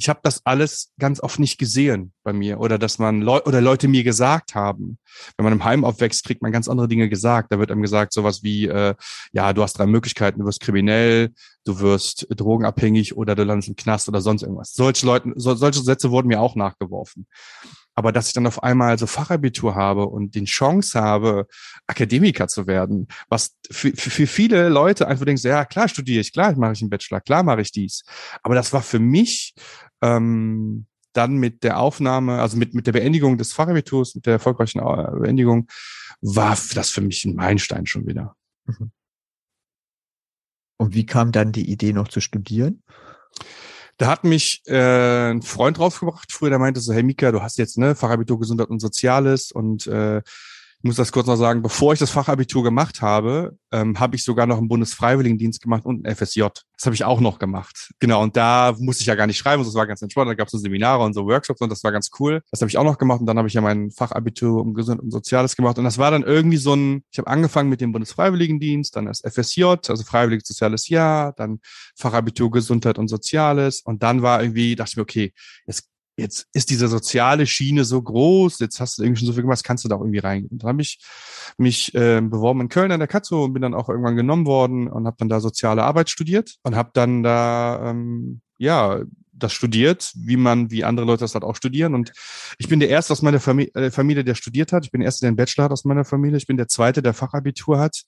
[0.03, 3.61] ich habe das alles ganz oft nicht gesehen bei mir oder dass man Leu oder
[3.61, 4.99] Leute mir gesagt haben.
[5.37, 7.53] Wenn man im Heim aufwächst, kriegt man ganz andere Dinge gesagt.
[7.53, 8.97] Da wird einem gesagt sowas wie, äh,
[9.33, 11.31] ja, du hast drei Möglichkeiten, du wirst kriminell,
[11.65, 14.73] du wirst drogenabhängig oder du landest im Knast oder sonst irgendwas.
[14.73, 17.29] Solche Leute, so, solche Sätze wurden mir auch nachgeworfen.
[17.95, 21.47] Aber dass ich dann auf einmal so Fachabitur habe und den Chance habe,
[21.87, 26.57] Akademiker zu werden, was für, für, viele Leute einfach denken, ja, klar studiere ich, klar
[26.57, 28.03] mache ich einen Bachelor, klar mache ich dies.
[28.43, 29.55] Aber das war für mich
[30.01, 34.81] ähm, dann mit der Aufnahme, also mit, mit der Beendigung des Fachabiturs, mit der erfolgreichen
[34.81, 35.69] äh, Beendigung,
[36.23, 38.35] war das für mich ein Meilenstein schon wieder.
[38.65, 38.91] Mhm.
[40.79, 42.83] Und wie kam dann die Idee noch zu studieren?
[44.03, 47.57] Da hat mich äh, ein Freund draufgebracht früher, der meinte so, hey Mika, du hast
[47.57, 50.23] jetzt ne Fachabitur Gesundheit und Soziales und äh,
[50.83, 54.25] ich muss das kurz noch sagen, bevor ich das Fachabitur gemacht habe, ähm, habe ich
[54.25, 56.43] sogar noch einen Bundesfreiwilligendienst gemacht und ein FSJ.
[56.77, 57.93] Das habe ich auch noch gemacht.
[58.01, 60.29] Genau, und da musste ich ja gar nicht schreiben, das war ganz entspannt.
[60.29, 62.43] Da gab es so Seminare und so Workshops und das war ganz cool.
[62.51, 65.05] Das habe ich auch noch gemacht und dann habe ich ja mein Fachabitur um Gesundheit
[65.05, 65.79] und Soziales gemacht.
[65.79, 69.21] Und das war dann irgendwie so ein, ich habe angefangen mit dem Bundesfreiwilligendienst, dann das
[69.21, 71.61] FSJ, also Freiwilliges Soziales Jahr, dann
[71.95, 75.33] Fachabitur Gesundheit und Soziales und dann war irgendwie, dachte ich mir, okay,
[75.65, 75.92] jetzt
[76.23, 79.63] jetzt ist diese soziale Schiene so groß, jetzt hast du irgendwie schon so viel gemacht,
[79.63, 80.59] kannst du da auch irgendwie reingehen.
[80.59, 80.99] Dann habe ich
[81.59, 84.89] mich äh, beworben in Köln an der Katzo und bin dann auch irgendwann genommen worden
[84.89, 89.03] und habe dann da soziale Arbeit studiert und habe dann da ähm, ja
[89.43, 91.95] das studiert, wie man, wie andere Leute das halt auch studieren.
[91.95, 92.13] Und
[92.59, 94.85] ich bin der Erste aus meiner Familie, äh, Familie der studiert hat.
[94.85, 96.37] Ich bin der Erste, der einen Bachelor hat aus meiner Familie.
[96.37, 98.03] Ich bin der Zweite, der Fachabitur hat.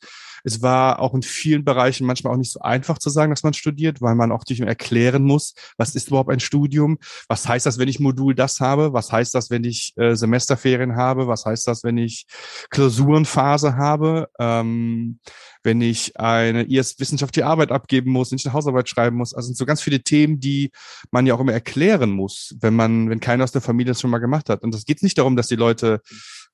[0.44, 3.54] Es war auch in vielen Bereichen manchmal auch nicht so einfach zu sagen, dass man
[3.54, 6.98] studiert, weil man auch natürlich erklären muss, was ist überhaupt ein Studium?
[7.28, 8.92] Was heißt das, wenn ich Modul das habe?
[8.92, 11.26] Was heißt das, wenn ich äh, Semesterferien habe?
[11.28, 12.26] Was heißt das, wenn ich
[12.70, 14.28] Klausurenphase habe?
[14.38, 15.18] Ähm,
[15.64, 19.34] wenn ich eine IS wissenschaftliche Arbeit abgeben muss, wenn ich eine Hausarbeit schreiben muss.
[19.34, 20.70] Also sind so ganz viele Themen, die
[21.10, 24.10] man ja auch immer erklären muss, wenn man, wenn keiner aus der Familie das schon
[24.10, 24.62] mal gemacht hat.
[24.62, 26.02] Und das geht nicht darum, dass die Leute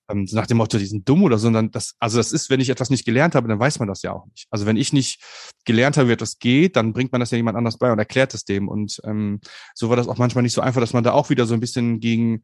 [0.09, 2.61] ähm, nach dem Motto, die sind dumm oder so, sondern das, also das ist, wenn
[2.61, 4.47] ich etwas nicht gelernt habe, dann weiß man das ja auch nicht.
[4.51, 5.21] Also wenn ich nicht
[5.65, 8.33] gelernt habe, wie etwas geht, dann bringt man das ja jemand anders bei und erklärt
[8.35, 8.69] es dem.
[8.69, 9.41] Und ähm,
[9.75, 11.61] so war das auch manchmal nicht so einfach, dass man da auch wieder so ein
[11.61, 12.43] bisschen gegen,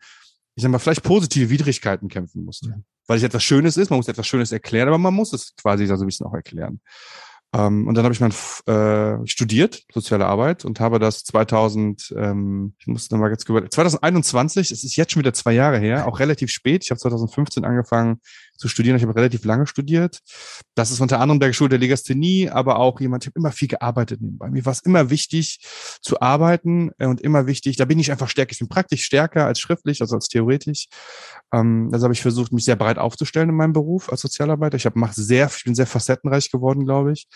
[0.57, 2.83] ich sag mal, vielleicht positive Widrigkeiten kämpfen musste.
[3.07, 5.87] Weil es etwas Schönes ist, man muss etwas Schönes erklären, aber man muss es quasi
[5.87, 6.81] so ein bisschen auch erklären.
[7.55, 8.33] Ähm, und dann habe ich mein
[8.67, 14.71] äh, studiert, soziale Arbeit, und habe das 2000, ähm, ich muss nochmal jetzt über 2021,
[14.71, 16.85] es ist jetzt schon wieder zwei Jahre her, auch relativ spät.
[16.85, 18.21] Ich habe 2015 angefangen,
[18.57, 18.97] zu studieren.
[18.97, 20.21] Ich habe relativ lange studiert.
[20.75, 23.69] Das ist unter anderem der Schule der Legasthenie, aber auch jemand, ich habe immer viel
[23.69, 24.51] gearbeitet nebenbei.
[24.51, 25.61] Mir war es immer wichtig
[26.03, 28.53] zu arbeiten und immer wichtig, da bin ich einfach stärker.
[28.53, 30.89] Ich bin praktisch stärker als schriftlich, also als theoretisch.
[31.53, 34.77] Ähm, also habe ich versucht, mich sehr breit aufzustellen in meinem Beruf als Sozialarbeiter.
[34.77, 37.27] Ich habe mache sehr, ich bin sehr facettenreich geworden, glaube ich.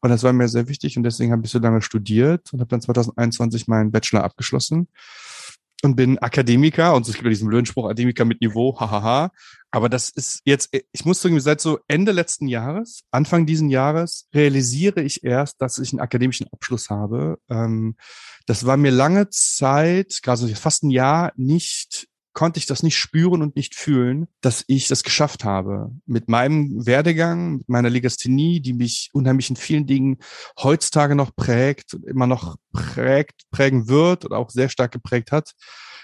[0.00, 2.68] Und das war mir sehr wichtig und deswegen habe ich so lange studiert und habe
[2.68, 4.88] dann 2021 meinen Bachelor abgeschlossen
[5.82, 9.30] und bin Akademiker und es gibt ja diesen blöden Spruch, Akademiker mit Niveau, hahaha.
[9.70, 14.28] Aber das ist jetzt, ich muss sagen, seit so Ende letzten Jahres, Anfang diesen Jahres,
[14.34, 17.38] realisiere ich erst, dass ich einen akademischen Abschluss habe.
[17.50, 17.96] Ähm,
[18.46, 22.98] das war mir lange Zeit, gerade so fast ein Jahr, nicht konnte ich das nicht
[22.98, 25.90] spüren und nicht fühlen, dass ich das geschafft habe.
[26.04, 30.18] Mit meinem Werdegang, mit meiner Legasthenie, die mich unheimlich in vielen Dingen
[30.62, 35.52] heutzutage noch prägt und immer noch prägt, prägen wird oder auch sehr stark geprägt hat,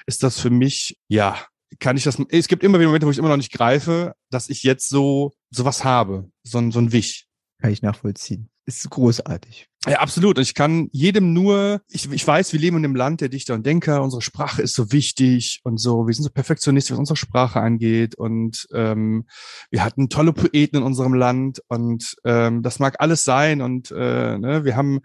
[0.06, 1.38] ist das für mich, ja,
[1.78, 4.48] kann ich das, es gibt immer wieder Momente, wo ich immer noch nicht greife, dass
[4.48, 7.26] ich jetzt so, sowas habe, so so ein Wich.
[7.62, 8.50] Kann ich nachvollziehen.
[8.66, 9.68] Ist großartig.
[9.86, 10.36] Ja, absolut.
[10.38, 13.64] Ich kann jedem nur, ich, ich weiß, wir leben in einem Land der Dichter und
[13.64, 17.60] Denker, unsere Sprache ist so wichtig und so, wir sind so perfektionistisch, was unsere Sprache
[17.60, 18.16] angeht.
[18.16, 19.28] Und ähm,
[19.70, 21.62] wir hatten tolle Poeten in unserem Land.
[21.68, 23.62] Und ähm, das mag alles sein.
[23.62, 25.02] Und äh, ne, wir haben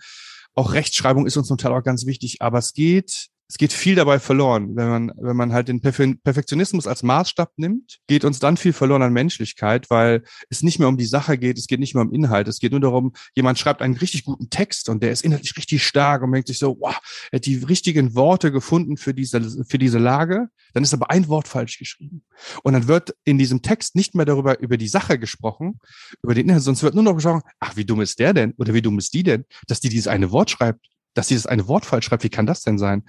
[0.55, 3.95] auch Rechtschreibung ist uns zum Teil auch ganz wichtig, aber es geht es geht viel
[3.95, 4.75] dabei verloren.
[4.75, 9.01] Wenn man, wenn man halt den Perfektionismus als Maßstab nimmt, geht uns dann viel verloren
[9.01, 12.13] an Menschlichkeit, weil es nicht mehr um die Sache geht, es geht nicht mehr um
[12.13, 15.55] Inhalt, es geht nur darum, jemand schreibt einen richtig guten Text und der ist inhaltlich
[15.55, 16.97] richtig stark und denkt sich so, wow,
[17.31, 21.29] er hat die richtigen Worte gefunden für diese, für diese Lage, dann ist aber ein
[21.29, 22.23] Wort falsch geschrieben.
[22.63, 25.79] Und dann wird in diesem Text nicht mehr darüber, über die Sache gesprochen,
[26.21, 28.53] über den Inhalt, sonst wird nur noch gesprochen, ach, wie dumm ist der denn?
[28.57, 30.85] Oder wie dumm ist die denn, dass die dieses eine Wort schreibt?
[31.17, 32.23] Dass sie das eine Wort falsch schreibt.
[32.23, 33.03] Wie kann das denn sein?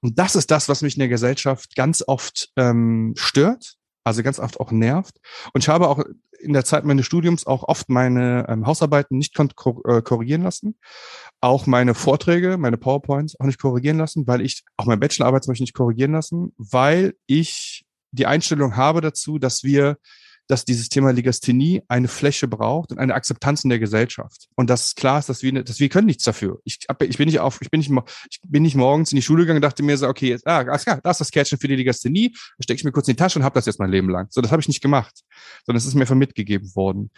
[0.00, 4.38] Und das ist das, was mich in der Gesellschaft ganz oft ähm, stört, also ganz
[4.38, 5.16] oft auch nervt.
[5.54, 6.04] Und ich habe auch
[6.40, 10.76] in der Zeit meines Studiums auch oft meine ähm, Hausarbeiten nicht äh, korrigieren lassen.
[11.40, 15.52] Auch meine Vorträge, meine PowerPoints auch nicht korrigieren lassen, weil ich, auch meine Bachelorarbeit zum
[15.52, 19.96] Beispiel nicht korrigieren lassen, weil ich die Einstellung habe dazu, dass wir
[20.46, 24.48] dass dieses Thema Legasthenie eine Fläche braucht und eine Akzeptanz in der Gesellschaft.
[24.54, 26.60] Und dass klar ist, dass wir, dass wir können nichts dafür.
[26.64, 27.90] Ich, ich bin nicht auf, ich bin nicht,
[28.30, 30.62] ich bin nicht morgens in die Schule gegangen und dachte mir so, okay, jetzt, ah,
[30.86, 33.38] ja, da ist das Kärtchen für die Legasthenie, stecke ich mir kurz in die Tasche
[33.38, 34.26] und habe das jetzt mein Leben lang.
[34.30, 35.22] So, das habe ich nicht gemacht,
[35.64, 37.10] sondern es ist mir von mitgegeben worden.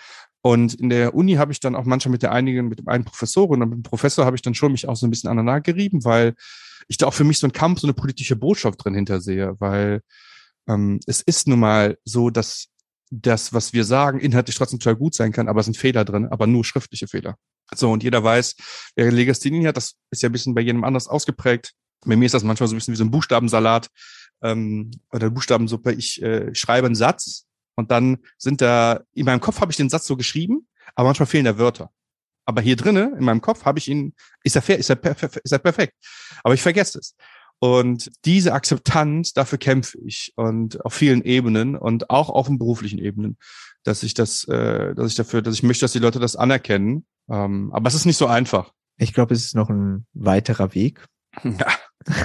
[0.43, 3.05] Und in der Uni habe ich dann auch manchmal mit der einigen, mit dem einen
[3.05, 5.61] Professor und mit dem Professor habe ich dann schon mich auch so ein bisschen aneinander
[5.61, 6.35] gerieben, weil
[6.87, 10.03] ich da auch für mich so ein Kampf, so eine politische Botschaft drin hintersehe, weil
[10.69, 12.69] ähm, es ist nun mal so, dass
[13.11, 16.27] das, was wir sagen, inhaltlich trotzdem total gut sein kann, aber es sind Fehler drin,
[16.31, 17.37] aber nur schriftliche Fehler.
[17.75, 18.57] So, und jeder weiß,
[18.95, 21.73] wer Legasthenie hat, das ist ja ein bisschen bei jedem anders ausgeprägt.
[22.05, 23.89] Bei mir ist das manchmal so ein bisschen wie so ein Buchstabensalat
[24.43, 25.93] ähm, oder Buchstabensuppe.
[25.93, 29.91] Ich äh, schreibe einen Satz und dann sind da, in meinem Kopf habe ich den
[29.91, 31.91] Satz so geschrieben, aber manchmal fehlen da Wörter.
[32.45, 34.15] Aber hier drinnen, in meinem Kopf, habe ich ihn,
[34.45, 35.95] ist er, fair, ist, er perfekt, ist er perfekt.
[36.45, 37.17] Aber ich vergesse es.
[37.59, 42.99] Und diese Akzeptanz, dafür kämpfe ich und auf vielen Ebenen und auch auf den beruflichen
[42.99, 43.39] Ebenen,
[43.83, 47.07] dass ich das, äh, dass ich dafür, dass ich möchte, dass die Leute das anerkennen.
[47.31, 48.73] Ähm, aber es ist nicht so einfach.
[48.99, 51.05] Ich glaube, es ist noch ein weiterer Weg.
[51.43, 51.67] Ja.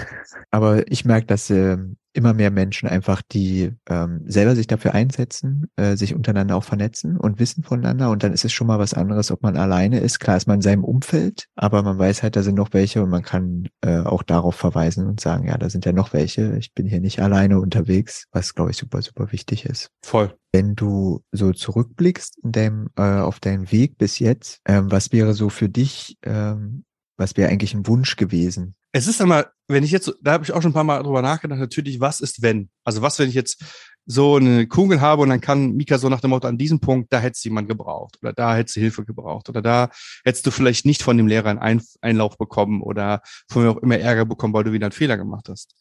[0.52, 1.78] Aber ich merke, dass äh,
[2.13, 7.17] immer mehr Menschen einfach, die ähm, selber sich dafür einsetzen, äh, sich untereinander auch vernetzen
[7.17, 8.10] und wissen voneinander.
[8.10, 10.19] Und dann ist es schon mal was anderes, ob man alleine ist.
[10.19, 13.10] Klar ist man in seinem Umfeld, aber man weiß halt, da sind noch welche und
[13.10, 16.58] man kann äh, auch darauf verweisen und sagen, ja, da sind ja noch welche.
[16.58, 19.89] Ich bin hier nicht alleine unterwegs, was, glaube ich, super, super wichtig ist.
[20.04, 20.36] Voll.
[20.52, 25.34] Wenn du so zurückblickst in deinem, äh, auf deinen Weg bis jetzt, ähm, was wäre
[25.34, 26.84] so für dich, ähm,
[27.17, 30.51] was wäre eigentlich ein Wunsch gewesen, es ist einmal, wenn ich jetzt, da habe ich
[30.51, 32.69] auch schon ein paar Mal drüber nachgedacht, natürlich, was ist wenn?
[32.84, 33.63] Also was, wenn ich jetzt
[34.05, 37.13] so eine Kugel habe und dann kann Mika so nach dem Motto, an diesem Punkt,
[37.13, 39.89] da hättest du jemand gebraucht oder da hättest du Hilfe gebraucht oder da
[40.23, 43.97] hättest du vielleicht nicht von dem Lehrer einen Einlauf bekommen oder von mir auch immer
[43.97, 45.75] Ärger bekommen, weil du wieder einen Fehler gemacht hast.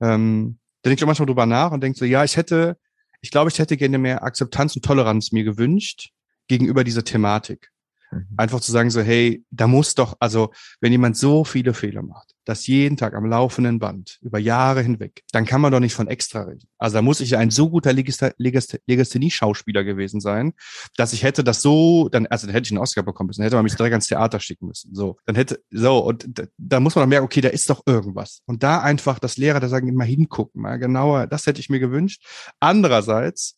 [0.00, 2.76] Ähm, da denke ich auch manchmal drüber nach und denke so, ja, ich hätte,
[3.20, 6.10] ich glaube, ich hätte gerne mehr Akzeptanz und Toleranz mir gewünscht
[6.48, 7.70] gegenüber dieser Thematik.
[8.12, 8.26] Mhm.
[8.36, 12.34] Einfach zu sagen so, hey, da muss doch, also wenn jemand so viele Fehler macht,
[12.44, 16.08] das jeden Tag am laufenden Band, über Jahre hinweg, dann kann man doch nicht von
[16.08, 16.68] extra reden.
[16.78, 20.52] Also da muss ich ein so guter Legasthenie-Schauspieler gewesen sein,
[20.96, 23.46] dass ich hätte das so, dann, also dann hätte ich einen Oscar bekommen müssen, dann
[23.46, 24.94] hätte man mich direkt ans Theater schicken müssen.
[24.94, 28.42] So, dann hätte, so, und da muss man doch merken, okay, da ist doch irgendwas.
[28.46, 31.80] Und da einfach das Lehrer, da sagen, immer hingucken, mal genauer, das hätte ich mir
[31.80, 32.24] gewünscht.
[32.60, 33.56] Andererseits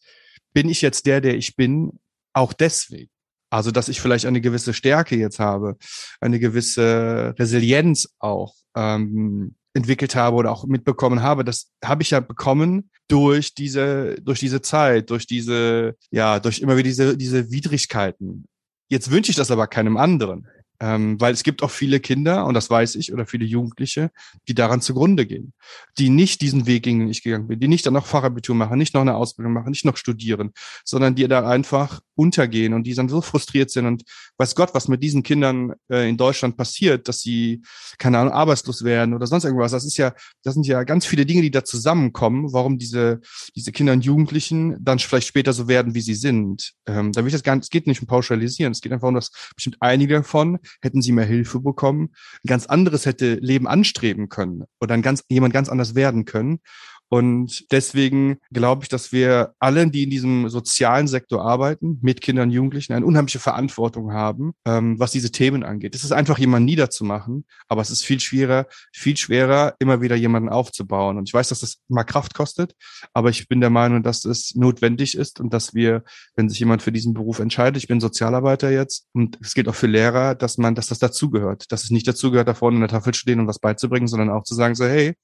[0.53, 1.99] bin ich jetzt der, der ich bin,
[2.35, 3.11] auch deswegen.
[3.55, 5.77] Also, dass ich vielleicht eine gewisse Stärke jetzt habe,
[6.21, 12.19] eine gewisse Resilienz auch, ähm, entwickelt habe oder auch mitbekommen habe, das habe ich ja
[12.19, 18.49] bekommen durch diese, durch diese Zeit, durch diese, ja, durch immer wieder diese, diese Widrigkeiten.
[18.89, 20.49] Jetzt wünsche ich das aber keinem anderen.
[20.81, 24.11] Ähm, weil es gibt auch viele Kinder, und das weiß ich, oder viele Jugendliche,
[24.49, 25.53] die daran zugrunde gehen,
[25.99, 28.79] die nicht diesen Weg gingen, den ich gegangen bin, die nicht dann noch Fachabitur machen,
[28.79, 30.51] nicht noch eine Ausbildung machen, nicht noch studieren,
[30.85, 34.03] sondern die da einfach untergehen und die dann so frustriert sind und
[34.39, 37.63] weiß Gott, was mit diesen Kindern äh, in Deutschland passiert, dass sie,
[37.99, 39.73] keine Ahnung, arbeitslos werden oder sonst irgendwas.
[39.73, 43.21] Das ist ja, das sind ja ganz viele Dinge, die da zusammenkommen, warum diese,
[43.55, 46.73] diese Kinder und Jugendlichen dann vielleicht später so werden, wie sie sind.
[46.87, 49.09] Ähm, da will ich das gar nicht, es geht nicht um pauschalisieren, es geht einfach
[49.09, 52.11] um, dass bestimmt einige davon hätten sie mehr Hilfe bekommen,
[52.45, 56.61] ein ganz anderes hätte Leben anstreben können oder ein ganz, jemand ganz anders werden können.
[57.09, 62.49] Und deswegen glaube ich, dass wir alle, die in diesem sozialen Sektor arbeiten, mit Kindern
[62.49, 65.95] und Jugendlichen, eine unheimliche Verantwortung haben, ähm, was diese Themen angeht.
[65.95, 70.49] Es ist einfach, jemanden niederzumachen, aber es ist viel schwerer, viel schwerer, immer wieder jemanden
[70.49, 71.19] aufzubauen.
[71.19, 72.75] Und ich weiß, dass das mal Kraft kostet,
[73.13, 76.03] aber ich bin der Meinung, dass es notwendig ist und dass wir,
[76.37, 79.75] wenn sich jemand für diesen Beruf entscheidet, ich bin Sozialarbeiter jetzt und es gilt auch
[79.75, 82.89] für Lehrer, dass man, dass das dazugehört, dass es nicht dazugehört, da vorne in der
[82.89, 85.15] Tafel stehen und was beizubringen, sondern auch zu sagen so, hey,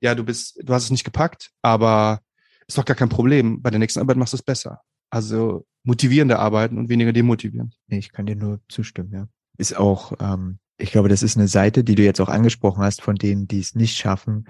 [0.00, 2.20] ja, du bist, du hast es nicht gepackt, aber
[2.66, 3.62] ist doch gar kein Problem.
[3.62, 4.80] Bei der nächsten Arbeit machst du es besser.
[5.10, 7.76] Also motivierende Arbeiten und weniger demotivierend.
[7.88, 9.28] Ich kann dir nur zustimmen, ja.
[9.58, 13.02] Ist auch, ähm, ich glaube, das ist eine Seite, die du jetzt auch angesprochen hast,
[13.02, 14.46] von denen, die es nicht schaffen,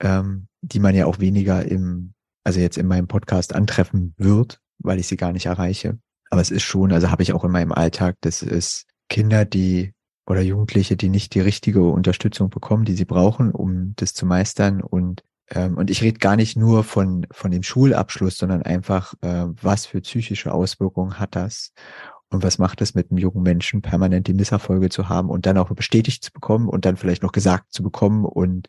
[0.00, 4.98] ähm, die man ja auch weniger im, also jetzt in meinem Podcast antreffen wird, weil
[4.98, 5.98] ich sie gar nicht erreiche.
[6.30, 9.92] Aber es ist schon, also habe ich auch in meinem Alltag, das ist Kinder, die
[10.28, 14.82] oder Jugendliche, die nicht die richtige Unterstützung bekommen, die sie brauchen, um das zu meistern.
[14.82, 19.46] Und, ähm, und ich rede gar nicht nur von, von dem Schulabschluss, sondern einfach, äh,
[19.62, 21.72] was für psychische Auswirkungen hat das?
[22.30, 25.56] Und was macht es mit einem jungen Menschen, permanent die Misserfolge zu haben und dann
[25.56, 28.26] auch bestätigt zu bekommen und dann vielleicht noch gesagt zu bekommen?
[28.26, 28.68] Und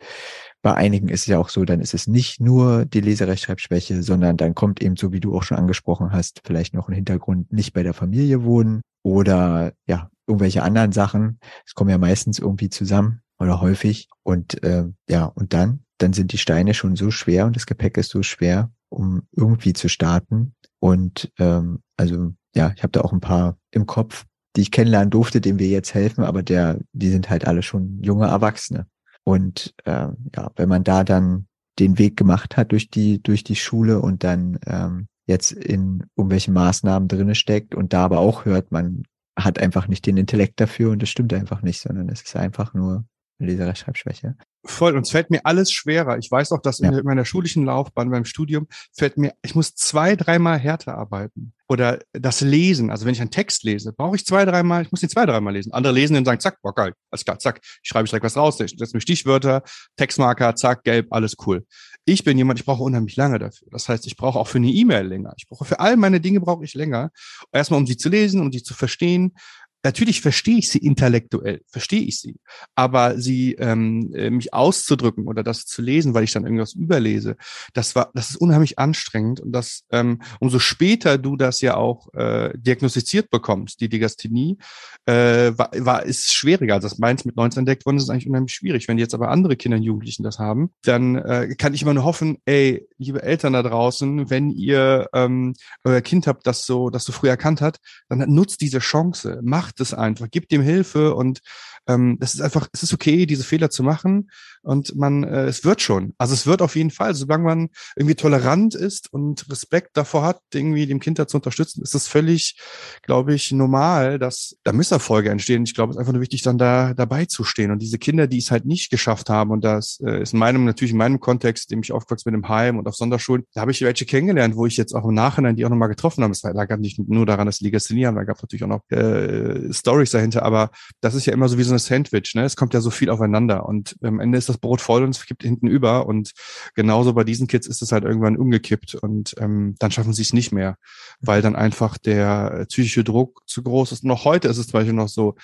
[0.62, 4.38] bei einigen ist es ja auch so, dann ist es nicht nur die Leserechtschreibschwäche, sondern
[4.38, 7.74] dann kommt eben, so wie du auch schon angesprochen hast, vielleicht noch ein Hintergrund, nicht
[7.74, 11.40] bei der Familie wohnen oder ja, irgendwelche anderen Sachen.
[11.66, 14.08] Es kommen ja meistens irgendwie zusammen oder häufig.
[14.24, 17.98] Und äh, ja, und dann, dann sind die Steine schon so schwer und das Gepäck
[17.98, 20.54] ist so schwer, um irgendwie zu starten.
[20.80, 25.10] Und ähm, also ja, ich habe da auch ein paar im Kopf, die ich kennenlernen
[25.10, 28.88] durfte, denen wir jetzt helfen, aber der, die sind halt alle schon junge Erwachsene.
[29.24, 31.48] Und äh, ja, wenn man da dann
[31.80, 36.54] den Weg gemacht hat durch die durch die Schule und dann ähm, jetzt in irgendwelchen
[36.54, 39.04] Maßnahmen drinne steckt und da aber auch hört, man
[39.44, 42.74] hat einfach nicht den Intellekt dafür und das stimmt einfach nicht, sondern es ist einfach
[42.74, 43.06] nur
[43.40, 44.36] Leserechtschreibschwäche.
[44.66, 44.96] Voll.
[44.96, 46.18] Und es fällt mir alles schwerer.
[46.18, 46.92] Ich weiß auch, dass ja.
[46.92, 51.54] in meiner schulischen Laufbahn beim Studium fällt mir, ich muss zwei, dreimal härter arbeiten.
[51.70, 52.90] Oder das Lesen.
[52.90, 55.54] Also wenn ich einen Text lese, brauche ich zwei, dreimal, ich muss den zwei, dreimal
[55.54, 55.72] lesen.
[55.72, 58.60] Andere lesen und sagen, zack, boah, geil, alles klar, zack, ich schreibe direkt was raus,
[58.60, 59.62] ich setze mir Stichwörter,
[59.96, 61.66] Textmarker, zack, gelb, alles cool.
[62.06, 63.68] Ich bin jemand, ich brauche unheimlich lange dafür.
[63.72, 65.34] Das heißt, ich brauche auch für eine E-Mail länger.
[65.38, 67.12] Ich brauche für all meine Dinge brauche ich länger.
[67.52, 69.36] Erstmal, um sie zu lesen, um sie zu verstehen,
[69.84, 72.36] natürlich verstehe ich sie intellektuell, verstehe ich sie,
[72.76, 77.36] aber sie ähm, äh, mich auszudrücken oder das zu lesen, weil ich dann irgendwas überlese,
[77.74, 82.14] das war, das ist unheimlich anstrengend und das ähm, umso später du das ja auch
[82.14, 84.58] äh, diagnostiziert bekommst, die Digasthenie,
[85.06, 86.76] äh, war, war ist schwieriger.
[86.76, 88.88] Also das meins mit 19 entdeckt worden ist eigentlich unheimlich schwierig.
[88.88, 92.04] Wenn jetzt aber andere Kinder und Jugendlichen das haben, dann äh, kann ich immer nur
[92.04, 97.04] hoffen, ey, liebe Eltern da draußen, wenn ihr ähm, euer Kind habt, das so, das
[97.04, 101.14] so früh erkannt hat, dann nutzt diese Chance, macht macht es einfach, gibt ihm Hilfe
[101.14, 101.42] und
[101.90, 104.30] ähm, das ist einfach, es ist okay, diese Fehler zu machen
[104.62, 106.14] und man, äh, es wird schon.
[106.18, 110.42] Also es wird auf jeden Fall, solange man irgendwie tolerant ist und Respekt davor hat,
[110.54, 112.60] irgendwie dem Kind da zu unterstützen, ist es völlig,
[113.04, 115.64] glaube ich, normal, dass da Misserfolge entstehen.
[115.64, 117.72] Ich glaube, es ist einfach nur wichtig, dann da dabei zu stehen.
[117.72, 120.66] Und diese Kinder, die es halt nicht geschafft haben, und das äh, ist in meinem,
[120.66, 123.72] natürlich in meinem Kontext, dem ich aufgewachsen bin im Heim und auf Sonderschulen, da habe
[123.72, 126.34] ich welche kennengelernt, wo ich jetzt auch im Nachhinein die auch nochmal getroffen habe.
[126.34, 128.90] Es lag nicht nur daran, dass die Legasthenie haben, da gab es natürlich auch noch
[128.90, 130.70] äh, Stories dahinter, aber
[131.02, 132.44] das ist ja immer so wie so eine Sandwich, ne?
[132.44, 135.26] Es kommt ja so viel aufeinander und am Ende ist das Brot voll und es
[135.26, 136.34] kippt hinten über und
[136.76, 140.34] genauso bei diesen Kids ist es halt irgendwann umgekippt und ähm, dann schaffen sie es
[140.34, 140.78] nicht mehr,
[141.20, 144.04] weil dann einfach der psychische Druck zu groß ist.
[144.04, 145.36] Noch heute ist es zum Beispiel noch so,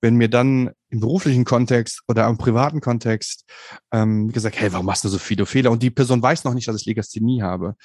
[0.00, 3.44] wenn mir dann im beruflichen Kontext oder im privaten Kontext
[3.92, 5.70] ähm, gesagt, hey, warum machst du so viele Fehler?
[5.70, 7.76] Und die Person weiß noch nicht, dass ich Legasthenie habe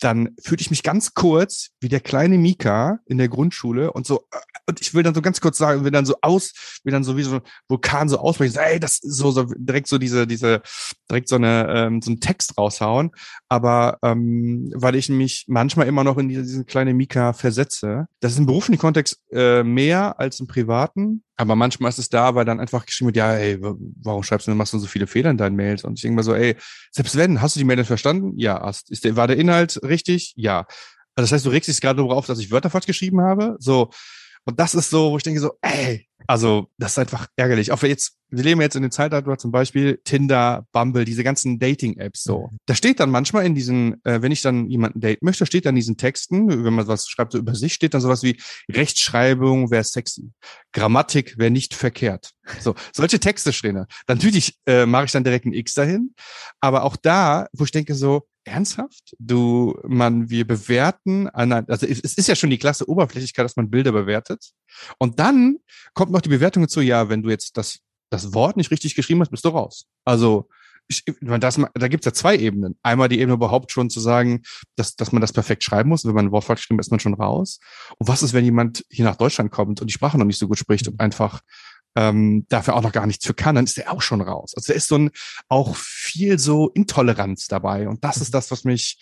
[0.00, 4.26] dann fühlte ich mich ganz kurz wie der kleine Mika in der Grundschule und so,
[4.32, 7.04] äh, und ich will dann so ganz kurz sagen, will dann so aus, will dann
[7.04, 10.62] so wie so ein Vulkan so ausbrechen, ey, das so, so direkt so diese, diese,
[11.10, 13.10] direkt so eine, ähm, so einen Text raushauen.
[13.48, 18.32] Aber ähm, weil ich mich manchmal immer noch in diese, diese kleine Mika versetze, das
[18.32, 22.44] ist im beruflichen Kontext äh, mehr als im privaten, Aber manchmal ist es da, weil
[22.44, 25.36] dann einfach geschrieben wird, ja, ey, warum schreibst du, machst du so viele Fehler in
[25.36, 25.84] deinen Mails?
[25.84, 26.56] Und ich denke mal so, ey,
[26.92, 28.32] selbst wenn, hast du die Mail denn verstanden?
[28.36, 28.60] Ja.
[28.60, 30.32] Hast, ist der, war der Inhalt richtig?
[30.36, 30.66] Ja.
[31.16, 33.56] Also das heißt, du regst dich gerade darüber auf, dass ich Wörter falsch geschrieben habe?
[33.58, 33.90] So.
[34.44, 37.72] Und das ist so, wo ich denke so, ey, also das ist einfach ärgerlich.
[37.72, 41.58] Auch wir jetzt, wir leben jetzt in den Zeitalter zum Beispiel Tinder, Bumble, diese ganzen
[41.58, 42.48] Dating-Apps so.
[42.50, 42.58] Mhm.
[42.66, 45.74] Da steht dann manchmal in diesen, äh, wenn ich dann jemanden date möchte, steht dann
[45.74, 49.70] in diesen Texten, wenn man was schreibt so über sich, steht dann sowas wie Rechtschreibung
[49.70, 50.30] wäre sexy,
[50.72, 52.30] Grammatik wäre nicht verkehrt.
[52.60, 53.86] So, solche Texte stehen da.
[54.06, 56.14] Dann natürlich äh, mache ich dann direkt ein X dahin.
[56.60, 59.14] Aber auch da, wo ich denke so, ernsthaft?
[59.18, 63.92] Du, man, wir bewerten, also es ist ja schon die klasse Oberflächlichkeit, dass man Bilder
[63.92, 64.50] bewertet.
[64.98, 65.58] Und dann
[65.94, 67.80] kommt noch die Bewertung dazu, ja, wenn du jetzt das,
[68.10, 69.86] das Wort nicht richtig geschrieben hast, bist du raus.
[70.04, 70.48] Also,
[70.86, 72.76] ich, das, da gibt's ja zwei Ebenen.
[72.82, 74.42] Einmal die Ebene überhaupt schon zu sagen,
[74.76, 76.04] dass, dass man das perfekt schreiben muss.
[76.04, 77.58] Wenn man ein Wort falsch schreibt, ist man schon raus.
[77.98, 80.46] Und was ist, wenn jemand hier nach Deutschland kommt und die Sprache noch nicht so
[80.46, 81.40] gut spricht und einfach
[81.96, 84.54] ähm, dafür auch noch gar nichts für kann, dann ist der auch schon raus.
[84.56, 85.10] Also da ist so ein
[85.48, 87.88] auch viel so Intoleranz dabei.
[87.88, 88.32] Und das ist mhm.
[88.32, 88.98] das, was mich,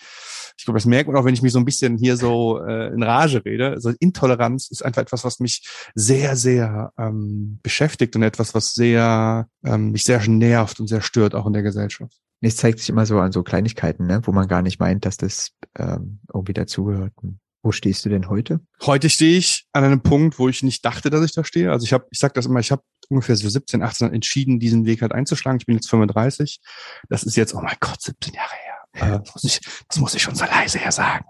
[0.59, 2.89] ich glaube, das merkt man auch, wenn ich mich so ein bisschen hier so äh,
[2.89, 3.71] in Rage rede.
[3.71, 9.49] Also Intoleranz ist einfach etwas, was mich sehr, sehr ähm, beschäftigt und etwas, was sehr,
[9.65, 12.17] ähm, mich sehr nervt und sehr stört, auch in der Gesellschaft.
[12.45, 15.17] Es zeigt sich immer so an so Kleinigkeiten, ne, wo man gar nicht meint, dass
[15.17, 17.13] das ähm, irgendwie dazugehört.
[17.63, 18.61] Wo stehst du denn heute?
[18.83, 21.71] Heute stehe ich an einem Punkt, wo ich nicht dachte, dass ich da stehe.
[21.71, 24.85] Also ich habe, ich sage das immer, ich habe ungefähr so 17, 18 entschieden, diesen
[24.85, 25.59] Weg halt einzuschlagen.
[25.61, 26.61] Ich bin jetzt 35.
[27.09, 29.15] Das ist jetzt, oh mein Gott, 17 Jahre her.
[29.15, 31.25] Äh, das, muss ich, das muss ich schon so leise her sagen.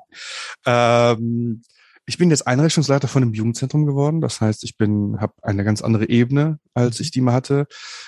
[0.65, 1.63] Ähm,
[2.07, 4.23] ich bin jetzt Einrichtungsleiter von einem Jugendzentrum geworden.
[4.23, 7.67] Das heißt, ich bin, habe eine ganz andere Ebene, als ich die mal hatte.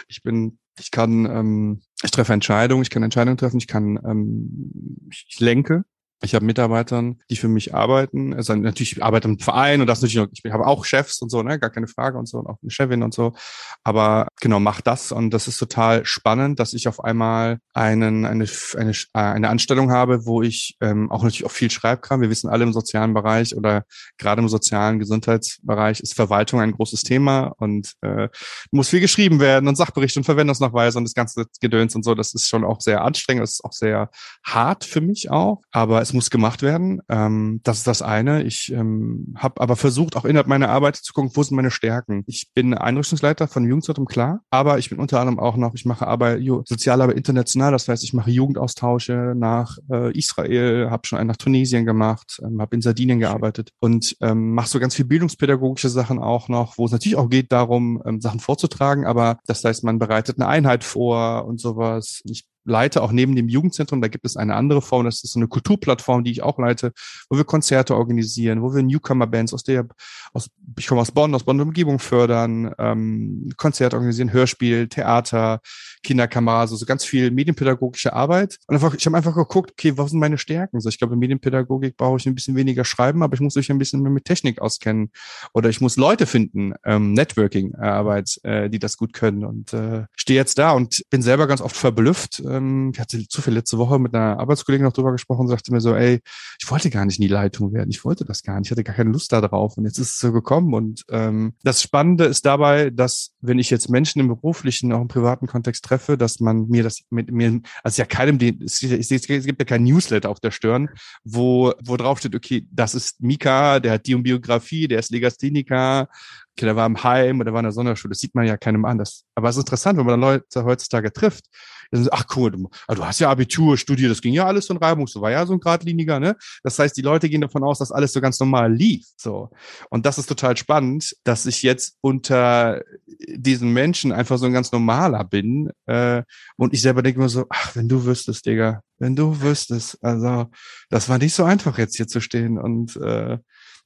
[0.08, 5.10] Ich bin, ich kann, ähm, ich treffe Entscheidungen, ich kann Entscheidungen treffen, ich kann, ähm,
[5.10, 5.84] ich lenke
[6.24, 8.34] ich habe Mitarbeitern, die für mich arbeiten.
[8.34, 11.30] Also natürlich ich arbeite im Verein und das natürlich noch, ich habe auch Chefs und
[11.30, 13.34] so, ne, gar keine Frage und so und auch eine Chefin und so.
[13.82, 18.46] Aber genau, mach das und das ist total spannend, dass ich auf einmal einen, eine,
[18.76, 22.20] eine, eine Anstellung habe, wo ich ähm, auch natürlich auch viel Schreibkram.
[22.20, 23.84] Wir wissen alle im sozialen Bereich oder
[24.16, 28.28] gerade im sozialen Gesundheitsbereich ist Verwaltung ein großes Thema und äh,
[28.70, 32.14] muss viel geschrieben werden und Sachberichte und Verwendungsnachweise und das ganze Gedöns und so.
[32.14, 34.10] Das ist schon auch sehr anstrengend, das ist auch sehr
[34.42, 35.60] hart für mich auch.
[35.70, 37.00] Aber es muss gemacht werden.
[37.08, 38.42] Ähm, das ist das eine.
[38.44, 42.24] Ich ähm, habe aber versucht, auch innerhalb meiner Arbeit zu gucken, wo sind meine Stärken.
[42.26, 46.06] Ich bin Einrichtungsleiter von Jugendzentrum, klar, aber ich bin unter anderem auch noch, ich mache
[46.06, 51.36] Arbeit, Sozialarbeit international, das heißt, ich mache Jugendaustausche nach äh, Israel, habe schon einen nach
[51.36, 56.18] Tunesien gemacht, ähm, habe in Sardinien gearbeitet und ähm, mache so ganz viel bildungspädagogische Sachen
[56.18, 59.98] auch noch, wo es natürlich auch geht darum, ähm, Sachen vorzutragen, aber das heißt, man
[59.98, 62.22] bereitet eine Einheit vor und sowas.
[62.24, 65.38] Ich leite auch neben dem Jugendzentrum, da gibt es eine andere Form, das ist so
[65.38, 66.92] eine Kulturplattform, die ich auch leite,
[67.28, 69.86] wo wir Konzerte organisieren, wo wir Newcomer-Bands aus der,
[70.32, 75.60] aus, ich komme aus Bonn, aus Bonn Umgebung fördern, ähm, Konzerte organisieren, Hörspiel, Theater,
[76.02, 78.58] Kinderkamera, so, so ganz viel medienpädagogische Arbeit.
[78.66, 80.80] Und einfach, ich habe einfach geguckt, okay, was sind meine Stärken?
[80.80, 83.70] So, ich glaube, in Medienpädagogik brauche ich ein bisschen weniger schreiben, aber ich muss mich
[83.70, 85.10] ein bisschen mehr mit Technik auskennen.
[85.52, 89.44] Oder ich muss Leute finden, ähm, Networking-Arbeit, äh, die das gut können.
[89.44, 92.40] Und äh, stehe jetzt da und bin selber ganz oft verblüfft.
[92.54, 95.80] Ähm, ich hatte zufällig letzte Woche mit einer Arbeitskollegin noch drüber gesprochen und sagte mir
[95.80, 96.20] so, ey,
[96.58, 97.90] ich wollte gar nicht in die Leitung werden.
[97.90, 98.68] Ich wollte das gar nicht.
[98.68, 99.76] Ich hatte gar keine Lust da drauf.
[99.76, 100.74] Und jetzt ist es so gekommen.
[100.74, 105.08] Und ähm, das Spannende ist dabei, dass wenn ich jetzt Menschen im beruflichen, auch im
[105.08, 109.60] privaten Kontext treffe, dass man mir das mit mir, also ja keinem, es, es gibt
[109.60, 110.88] ja kein Newsletter auf der Stirn,
[111.24, 115.10] wo, wo drauf steht, okay, das ist Mika, der hat die und Biografie, der ist
[115.10, 116.08] Legastheniker,
[116.56, 118.84] okay, der war im Heim oder war in der Sonderschule, das sieht man ja keinem
[118.84, 118.98] an.
[118.98, 121.46] Das, aber es ist interessant, wenn man dann Leute heutzutage trifft,
[121.90, 124.74] dann, ach cool, du, also du hast ja Abitur studiert, das ging ja alles so
[124.74, 126.36] Reibung, so war ja so ein geradliniger, ne?
[126.62, 129.06] Das heißt, die Leute gehen davon aus, dass alles so ganz normal lief.
[129.16, 129.50] So.
[129.90, 134.72] Und das ist total spannend, dass ich jetzt unter diesen Menschen einfach so ein ganz
[134.72, 135.70] normaler bin.
[135.86, 136.22] Äh,
[136.56, 140.46] und ich selber denke mir so, ach, wenn du wüsstest, Digga, wenn du wüsstest, also
[140.90, 142.58] das war nicht so einfach jetzt hier zu stehen.
[142.58, 143.38] Und äh,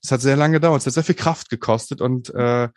[0.02, 2.68] es hat sehr lange gedauert, es hat sehr viel Kraft gekostet und äh,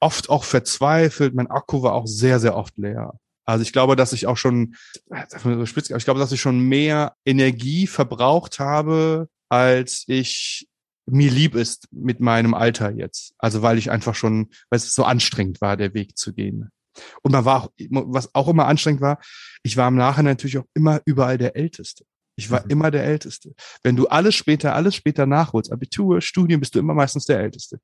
[0.00, 1.34] oft auch verzweifelt.
[1.34, 3.14] Mein Akku war auch sehr, sehr oft leer.
[3.44, 4.74] Also ich glaube, dass ich auch schon,
[5.10, 10.66] ich glaube, dass ich schon mehr Energie verbraucht habe, als ich
[11.06, 13.34] mir lieb ist mit meinem Alter jetzt.
[13.38, 16.70] Also weil ich einfach schon, weil es so anstrengend war, der Weg zu gehen.
[17.22, 19.18] Und man war auch, was auch immer anstrengend war,
[19.62, 22.04] ich war im Nachhinein natürlich auch immer überall der Älteste.
[22.36, 22.70] Ich war mhm.
[22.70, 23.54] immer der Älteste.
[23.82, 27.80] Wenn du alles später, alles später nachholst, Abitur, Studium, bist du immer meistens der Älteste.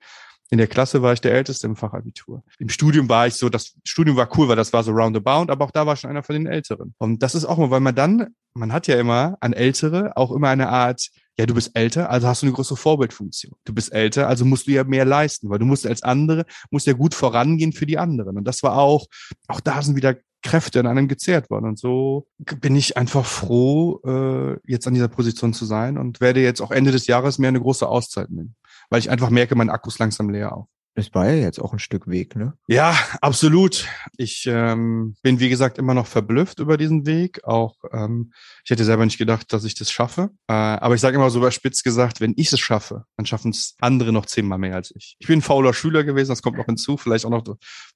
[0.52, 2.42] In der Klasse war ich der Älteste im Fachabitur.
[2.58, 5.64] Im Studium war ich so, das Studium war cool, weil das war so roundabout, aber
[5.64, 6.92] auch da war schon einer von den Älteren.
[6.98, 10.32] Und das ist auch mal, weil man dann, man hat ja immer an Ältere auch
[10.32, 13.55] immer eine Art, Ja, du bist älter, also hast du eine größere Vorbildfunktion.
[13.64, 16.86] Du bist älter, also musst du ja mehr leisten, weil du musst als andere, musst
[16.86, 18.36] ja gut vorangehen für die anderen.
[18.36, 19.07] Und das war auch,
[19.46, 21.66] auch da sind wieder Kräfte in einem gezehrt worden.
[21.66, 22.26] Und so
[22.61, 26.70] bin ich einfach froh, äh, jetzt an dieser Position zu sein und werde jetzt auch
[26.70, 28.57] Ende des Jahres mir eine große Auszeit nehmen,
[28.88, 30.66] weil ich einfach merke, mein Akku ist langsam leer auch.
[30.95, 32.55] Das war ja jetzt auch ein Stück Weg, ne?
[32.66, 33.86] Ja, absolut.
[34.16, 37.45] Ich ähm, bin, wie gesagt, immer noch verblüfft über diesen Weg.
[37.45, 38.32] Auch ähm,
[38.64, 40.30] ich hätte selber nicht gedacht, dass ich das schaffe.
[40.49, 43.76] Äh, aber ich sage immer so überspitzt gesagt, wenn ich es schaffe, dann schaffen es
[43.80, 45.16] andere noch zehnmal mehr als ich.
[45.20, 47.45] Ich bin ein fauler Schüler gewesen, das kommt noch hinzu, vielleicht auch noch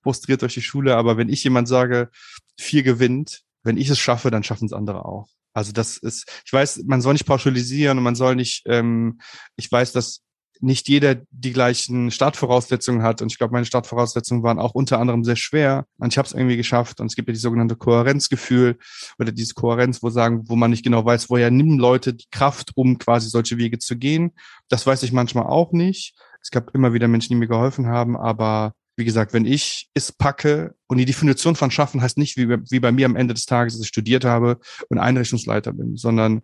[0.02, 0.96] frustriert durch die Schule.
[0.96, 2.10] Aber wenn ich jemand sage,
[2.58, 5.28] vier gewinnt, wenn ich es schaffe, dann schaffen es andere auch.
[5.52, 9.20] Also das ist, ich weiß, man soll nicht pauschalisieren und man soll nicht, ähm,
[9.56, 10.20] ich weiß, dass
[10.64, 13.22] nicht jeder die gleichen Startvoraussetzungen hat.
[13.22, 15.86] Und ich glaube, meine Startvoraussetzungen waren auch unter anderem sehr schwer.
[15.98, 17.00] Und ich habe es irgendwie geschafft.
[17.00, 18.78] Und es gibt ja die sogenannte Kohärenzgefühl
[19.18, 22.72] oder dieses Kohärenz, wo sagen, wo man nicht genau weiß, woher nehmen Leute die Kraft,
[22.74, 24.32] um quasi solche Wege zu gehen.
[24.68, 26.14] Das weiß ich manchmal auch nicht.
[26.40, 30.12] Es gab immer wieder Menschen, die mir geholfen haben, aber wie gesagt, wenn ich es
[30.12, 33.46] packe und die Definition von Schaffen heißt nicht wie, wie bei mir am Ende des
[33.46, 34.58] Tages, dass ich studiert habe
[34.88, 36.42] und Einrichtungsleiter bin, sondern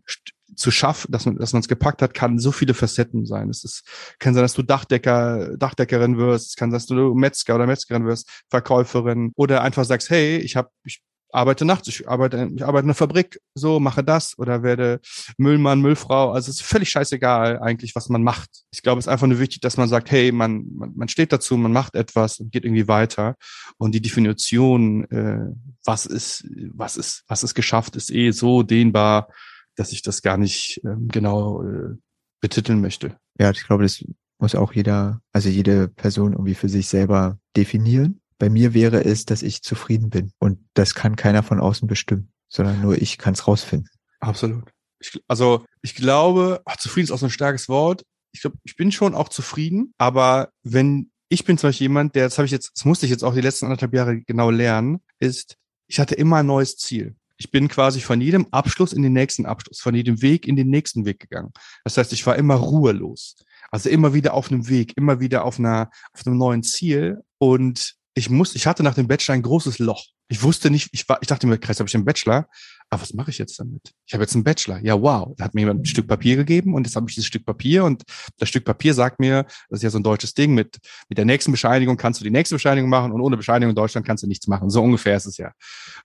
[0.57, 3.51] zu schaffen, dass man, dass man es gepackt hat, kann so viele Facetten sein.
[3.51, 3.83] Es ist,
[4.19, 8.07] kann sein, dass du Dachdecker, Dachdeckerin wirst, es kann sein, dass du Metzger oder Metzgerin
[8.07, 12.85] wirst, Verkäuferin oder einfach sagst, hey, ich habe, ich arbeite nachts, ich arbeite, ich arbeite
[12.85, 15.01] in einer Fabrik, so, mache das oder werde
[15.37, 16.33] Müllmann, Müllfrau.
[16.33, 18.51] Also es ist völlig scheißegal eigentlich, was man macht.
[18.73, 21.33] Ich glaube, es ist einfach nur wichtig, dass man sagt, hey, man, man, man steht
[21.33, 23.37] dazu, man macht etwas und geht irgendwie weiter.
[23.79, 29.29] Und die Definition, äh, was ist, was ist, was ist geschafft, ist eh so dehnbar
[29.77, 31.97] dass ich das gar nicht ähm, genau äh,
[32.41, 33.17] betiteln möchte.
[33.39, 34.05] Ja, ich glaube, das
[34.39, 38.21] muss auch jeder, also jede Person irgendwie für sich selber definieren.
[38.39, 40.33] Bei mir wäre es, dass ich zufrieden bin.
[40.39, 43.91] Und das kann keiner von außen bestimmen, sondern nur ich kann es rausfinden.
[44.21, 44.71] Absolut.
[44.99, 48.05] Ich, also ich glaube, ach, zufrieden ist auch so ein starkes Wort.
[48.33, 52.25] Ich glaube, ich bin schon auch zufrieden, aber wenn ich bin zum Beispiel jemand, der,
[52.25, 55.01] das habe ich jetzt, das musste ich jetzt auch die letzten anderthalb Jahre genau lernen,
[55.21, 55.57] ist,
[55.87, 59.47] ich hatte immer ein neues Ziel ich bin quasi von jedem Abschluss in den nächsten
[59.47, 61.53] Abschluss, von jedem Weg in den nächsten Weg gegangen.
[61.85, 63.35] Das heißt, ich war immer ruhelos.
[63.71, 67.23] Also immer wieder auf einem Weg, immer wieder auf einer, auf einem neuen Ziel.
[67.39, 70.05] Und ich muss, ich hatte nach dem Bachelor ein großes Loch.
[70.29, 72.47] Ich wusste nicht, ich war, ich dachte mir, Kreis, habe ich einen Bachelor?
[72.93, 73.95] Aber was mache ich jetzt damit?
[74.05, 74.81] Ich habe jetzt einen Bachelor.
[74.83, 75.33] Ja, wow.
[75.37, 77.85] Da hat mir jemand ein Stück Papier gegeben und jetzt habe ich dieses Stück Papier
[77.85, 78.03] und
[78.39, 80.79] das Stück Papier sagt mir, das ist ja so ein deutsches Ding, mit,
[81.09, 84.05] mit der nächsten Bescheinigung kannst du die nächste Bescheinigung machen und ohne Bescheinigung in Deutschland
[84.05, 84.71] kannst du nichts machen.
[84.71, 85.53] So ungefähr ist es ja.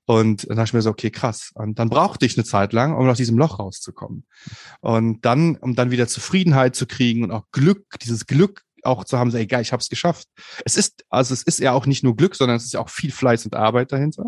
[0.06, 1.52] Und dann dachte ich mir so, okay, krass.
[1.56, 4.26] Und dann brauchte ich eine Zeit lang, um aus diesem Loch rauszukommen.
[4.82, 9.18] Und dann, um dann wieder Zufriedenheit zu kriegen und auch Glück, dieses Glück auch zu
[9.18, 10.28] haben, so, egal, ich habe es geschafft.
[10.64, 12.90] Es ist, also es ist ja auch nicht nur Glück, sondern es ist ja auch
[12.90, 14.26] viel Fleiß und Arbeit dahinter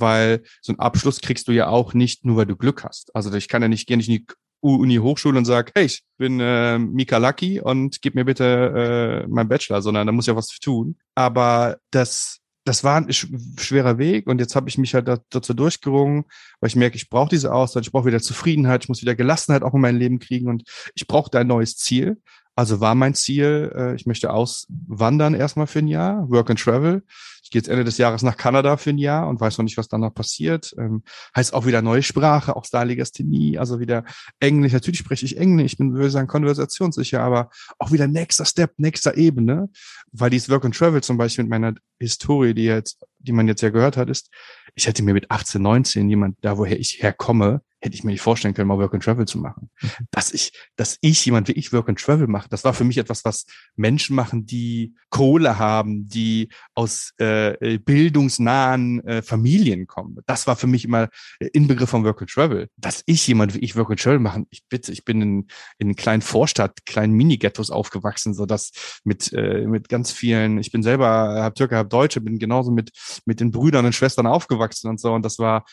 [0.00, 3.14] weil so einen Abschluss kriegst du ja auch nicht nur, weil du Glück hast.
[3.14, 4.26] Also ich kann ja nicht, gerne nicht in die
[4.60, 9.28] Uni Hochschule und sag, hey, ich bin äh, Mika Lucky und gib mir bitte äh,
[9.28, 10.96] meinen Bachelor, sondern da muss ja was tun.
[11.14, 16.24] Aber das das war ein schwerer Weg und jetzt habe ich mich halt dazu durchgerungen,
[16.60, 19.62] weil ich merke, ich brauche diese Auszeit, ich brauche wieder Zufriedenheit, ich muss wieder Gelassenheit
[19.62, 20.64] auch in mein Leben kriegen und
[20.94, 22.22] ich brauche da ein neues Ziel.
[22.56, 27.02] Also war mein Ziel, äh, ich möchte auswandern erstmal für ein Jahr, Work and Travel.
[27.54, 29.86] Gehe jetzt Ende des Jahres nach Kanada für ein Jahr und weiß noch nicht, was
[29.86, 30.74] dann noch passiert.
[30.76, 31.04] Ähm,
[31.36, 34.04] heißt auch wieder neue Sprache, auch Starlegasthenie, also wieder
[34.40, 34.72] Englisch.
[34.72, 39.16] Natürlich spreche ich Englisch, ich bin, würde sagen, konversationssicher, aber auch wieder nächster Step, nächster
[39.16, 39.68] Ebene,
[40.10, 43.62] weil dieses Work and Travel zum Beispiel mit meiner Historie, die jetzt, die man jetzt
[43.62, 44.30] ja gehört hat, ist,
[44.74, 48.22] ich hätte mir mit 18, 19 jemand, da woher ich herkomme, hätte ich mir nicht
[48.22, 49.70] vorstellen können, mal Work and Travel zu machen.
[49.80, 49.88] Mhm.
[50.10, 52.96] Dass ich, dass ich jemand wie ich Work and Travel mache, das war für mich
[52.96, 53.44] etwas, was
[53.76, 60.18] Menschen machen, die Kohle haben, die aus äh, bildungsnahen äh, Familien kommen.
[60.26, 61.08] Das war für mich immer
[61.52, 62.68] Inbegriff von Work and Travel.
[62.76, 65.46] Dass ich jemand wie ich Work and Travel machen, ich bitte, ich bin in,
[65.78, 68.72] in einer kleinen Vorstadt, kleinen Mini-Ghettos aufgewachsen, so dass
[69.04, 72.92] mit äh, mit ganz vielen, ich bin selber hab Türke, hab Deutsche, bin genauso mit
[73.26, 75.64] mit den Brüdern und Schwestern aufgewachsen und so und das war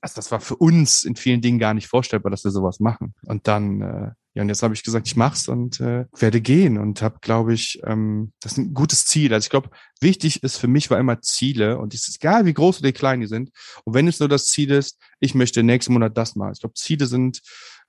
[0.00, 3.14] also das war für uns in vielen Dingen gar nicht vorstellbar, dass wir sowas machen.
[3.26, 6.78] Und dann, äh, ja, und jetzt habe ich gesagt, ich mach's und äh, werde gehen
[6.78, 9.32] und habe, glaube ich, ähm, das ist ein gutes Ziel.
[9.32, 9.70] Also ich glaube,
[10.00, 12.92] wichtig ist für mich war immer Ziele und es ist egal, wie groß oder wie
[12.92, 13.50] klein die sind.
[13.84, 16.52] Und wenn es nur das Ziel ist, ich möchte nächsten Monat das machen.
[16.54, 17.40] Ich glaube, Ziele sind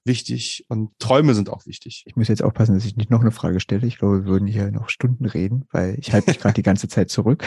[0.03, 2.03] wichtig und Träume sind auch wichtig.
[2.05, 3.87] Ich muss jetzt aufpassen, dass ich nicht noch eine Frage stelle.
[3.87, 6.87] Ich glaube, wir würden hier noch Stunden reden, weil ich halte mich gerade die ganze
[6.87, 7.43] Zeit zurück.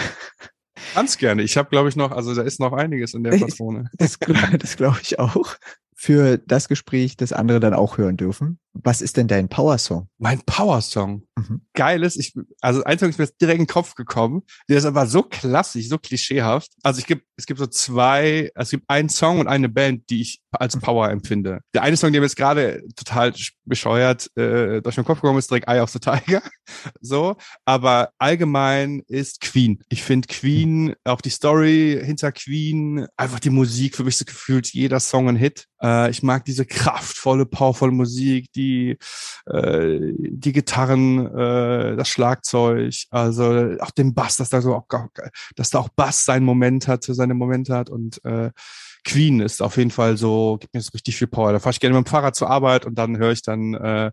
[0.94, 1.42] Ganz gerne.
[1.42, 3.90] Ich habe, glaube ich, noch, also da ist noch einiges in der Patrone.
[3.98, 4.18] das,
[4.58, 5.56] das glaube ich auch.
[5.94, 8.58] Für das Gespräch, das andere dann auch hören dürfen.
[8.74, 10.08] Was ist denn dein Power-Song?
[10.18, 11.26] Mein Power-Song.
[11.36, 11.62] Mhm.
[11.74, 12.16] Geiles.
[12.16, 14.42] Ich, also ein Song ist mir jetzt direkt in den Kopf gekommen.
[14.68, 16.72] Der ist aber so klassisch, so klischeehaft.
[16.82, 20.10] Also ich gibt, es gibt so zwei, also es gibt einen Song und eine Band,
[20.10, 20.80] die ich als mhm.
[20.80, 21.60] Power empfinde.
[21.74, 23.32] Der eine Song, der mir jetzt gerade total
[23.64, 26.42] bescheuert äh, durch den Kopf gekommen ist, direkt Eye of the Tiger.
[27.00, 27.36] so.
[27.64, 29.82] Aber allgemein ist Queen.
[29.88, 34.72] Ich finde Queen, auch die Story hinter Queen, einfach die Musik, für mich so gefühlt
[34.72, 35.66] jeder Song ein Hit.
[35.82, 38.98] Äh, ich mag diese kraftvolle, powervolle Musik, die,
[39.46, 44.86] äh, die Gitarren, äh, das Schlagzeug, also auch den Bass, dass da so auch,
[45.56, 48.50] dass da auch Bass seinen Moment hat, seine Momente hat und äh,
[49.04, 51.52] Queen ist auf jeden Fall so, gibt mir so richtig viel Power.
[51.52, 54.10] Da fahre ich gerne mit dem Fahrrad zur Arbeit und dann höre ich dann äh,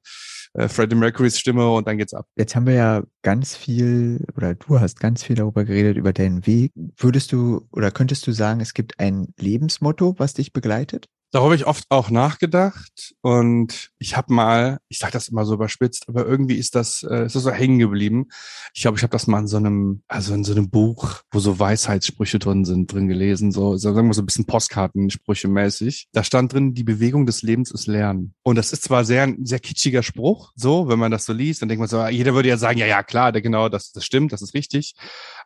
[0.53, 2.27] äh, Freddie Mercurys Stimme und dann geht's ab.
[2.35, 6.45] Jetzt haben wir ja ganz viel oder du hast ganz viel darüber geredet, über deinen
[6.45, 6.71] Weg.
[6.97, 11.07] Würdest du oder könntest du sagen, es gibt ein Lebensmotto, was dich begleitet?
[11.31, 15.55] Darüber habe ich oft auch nachgedacht und ich habe mal, ich sage das immer so
[15.55, 18.27] überspitzt, aber irgendwie ist das, äh, ist das so hängen geblieben.
[18.73, 21.39] Ich glaube, ich habe das mal in so einem, also in so einem Buch, wo
[21.39, 26.07] so Weisheitssprüche drin sind, drin gelesen, so sagen wir so ein bisschen Postkartensprüche mäßig.
[26.13, 28.33] Da stand drin, die Bewegung des Lebens ist Lernen.
[28.43, 31.69] Und das ist zwar sehr sehr kitschiger Spruch, so, wenn man das so liest, dann
[31.69, 34.41] denkt man so, jeder würde ja sagen, ja, ja, klar, genau, das, das stimmt, das
[34.41, 34.95] ist richtig.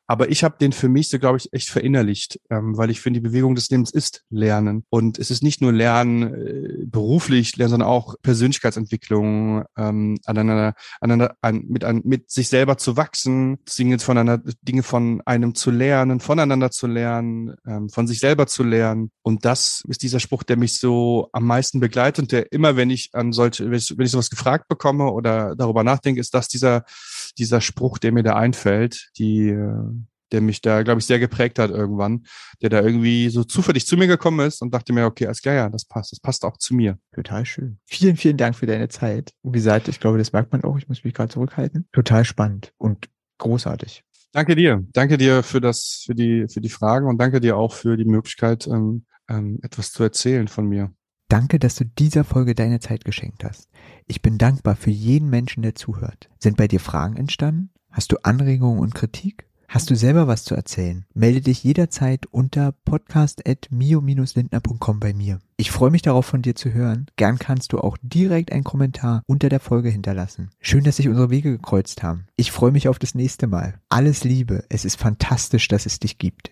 [0.09, 3.19] Aber ich habe den für mich so, glaube ich, echt verinnerlicht, ähm, weil ich finde,
[3.19, 4.83] die Bewegung des Lebens ist Lernen.
[4.89, 11.35] Und es ist nicht nur Lernen äh, beruflich, lernen, sondern auch Persönlichkeitsentwicklung, ähm, aneinander, aneinander,
[11.41, 16.19] an, mit, an, mit sich selber zu wachsen, Dinge voneinander, Dinge von einem zu lernen,
[16.19, 19.11] voneinander zu lernen, ähm, von sich selber zu lernen.
[19.21, 22.89] Und das ist dieser Spruch, der mich so am meisten begleitet und der immer, wenn
[22.89, 26.83] ich an solche, wenn ich, sowas gefragt bekomme oder darüber nachdenke, ist das dieser,
[27.37, 29.98] dieser Spruch, der mir da einfällt, die, äh,
[30.31, 32.25] der mich da, glaube ich, sehr geprägt hat irgendwann,
[32.61, 35.55] der da irgendwie so zufällig zu mir gekommen ist und dachte mir, okay, alles klar,
[35.55, 36.97] ja, das passt, das passt auch zu mir.
[37.13, 37.79] Total schön.
[37.85, 39.31] Vielen, vielen Dank für deine Zeit.
[39.41, 41.87] Und wie gesagt, ich glaube, das merkt man auch, ich muss mich gerade zurückhalten.
[41.91, 44.03] Total spannend und großartig.
[44.31, 44.85] Danke dir.
[44.93, 48.05] Danke dir für das, für die, für die Fragen und danke dir auch für die
[48.05, 50.93] Möglichkeit, ähm, ähm, etwas zu erzählen von mir.
[51.29, 53.69] Danke, dass du dieser Folge deine Zeit geschenkt hast.
[54.07, 56.29] Ich bin dankbar für jeden Menschen, der zuhört.
[56.39, 57.71] Sind bei dir Fragen entstanden?
[57.91, 59.48] Hast du Anregungen und Kritik?
[59.71, 61.05] Hast du selber was zu erzählen?
[61.13, 65.41] Melde dich jederzeit unter podcast.mio-lindner.com bei mir.
[65.57, 67.05] Ich freue mich darauf, von dir zu hören.
[67.17, 70.49] Gern kannst du auch direkt einen Kommentar unter der Folge hinterlassen.
[70.59, 72.25] Schön, dass sich unsere Wege gekreuzt haben.
[72.35, 73.75] Ich freue mich auf das nächste Mal.
[73.89, 74.63] Alles Liebe.
[74.69, 76.49] Es ist fantastisch, dass es dich gibt.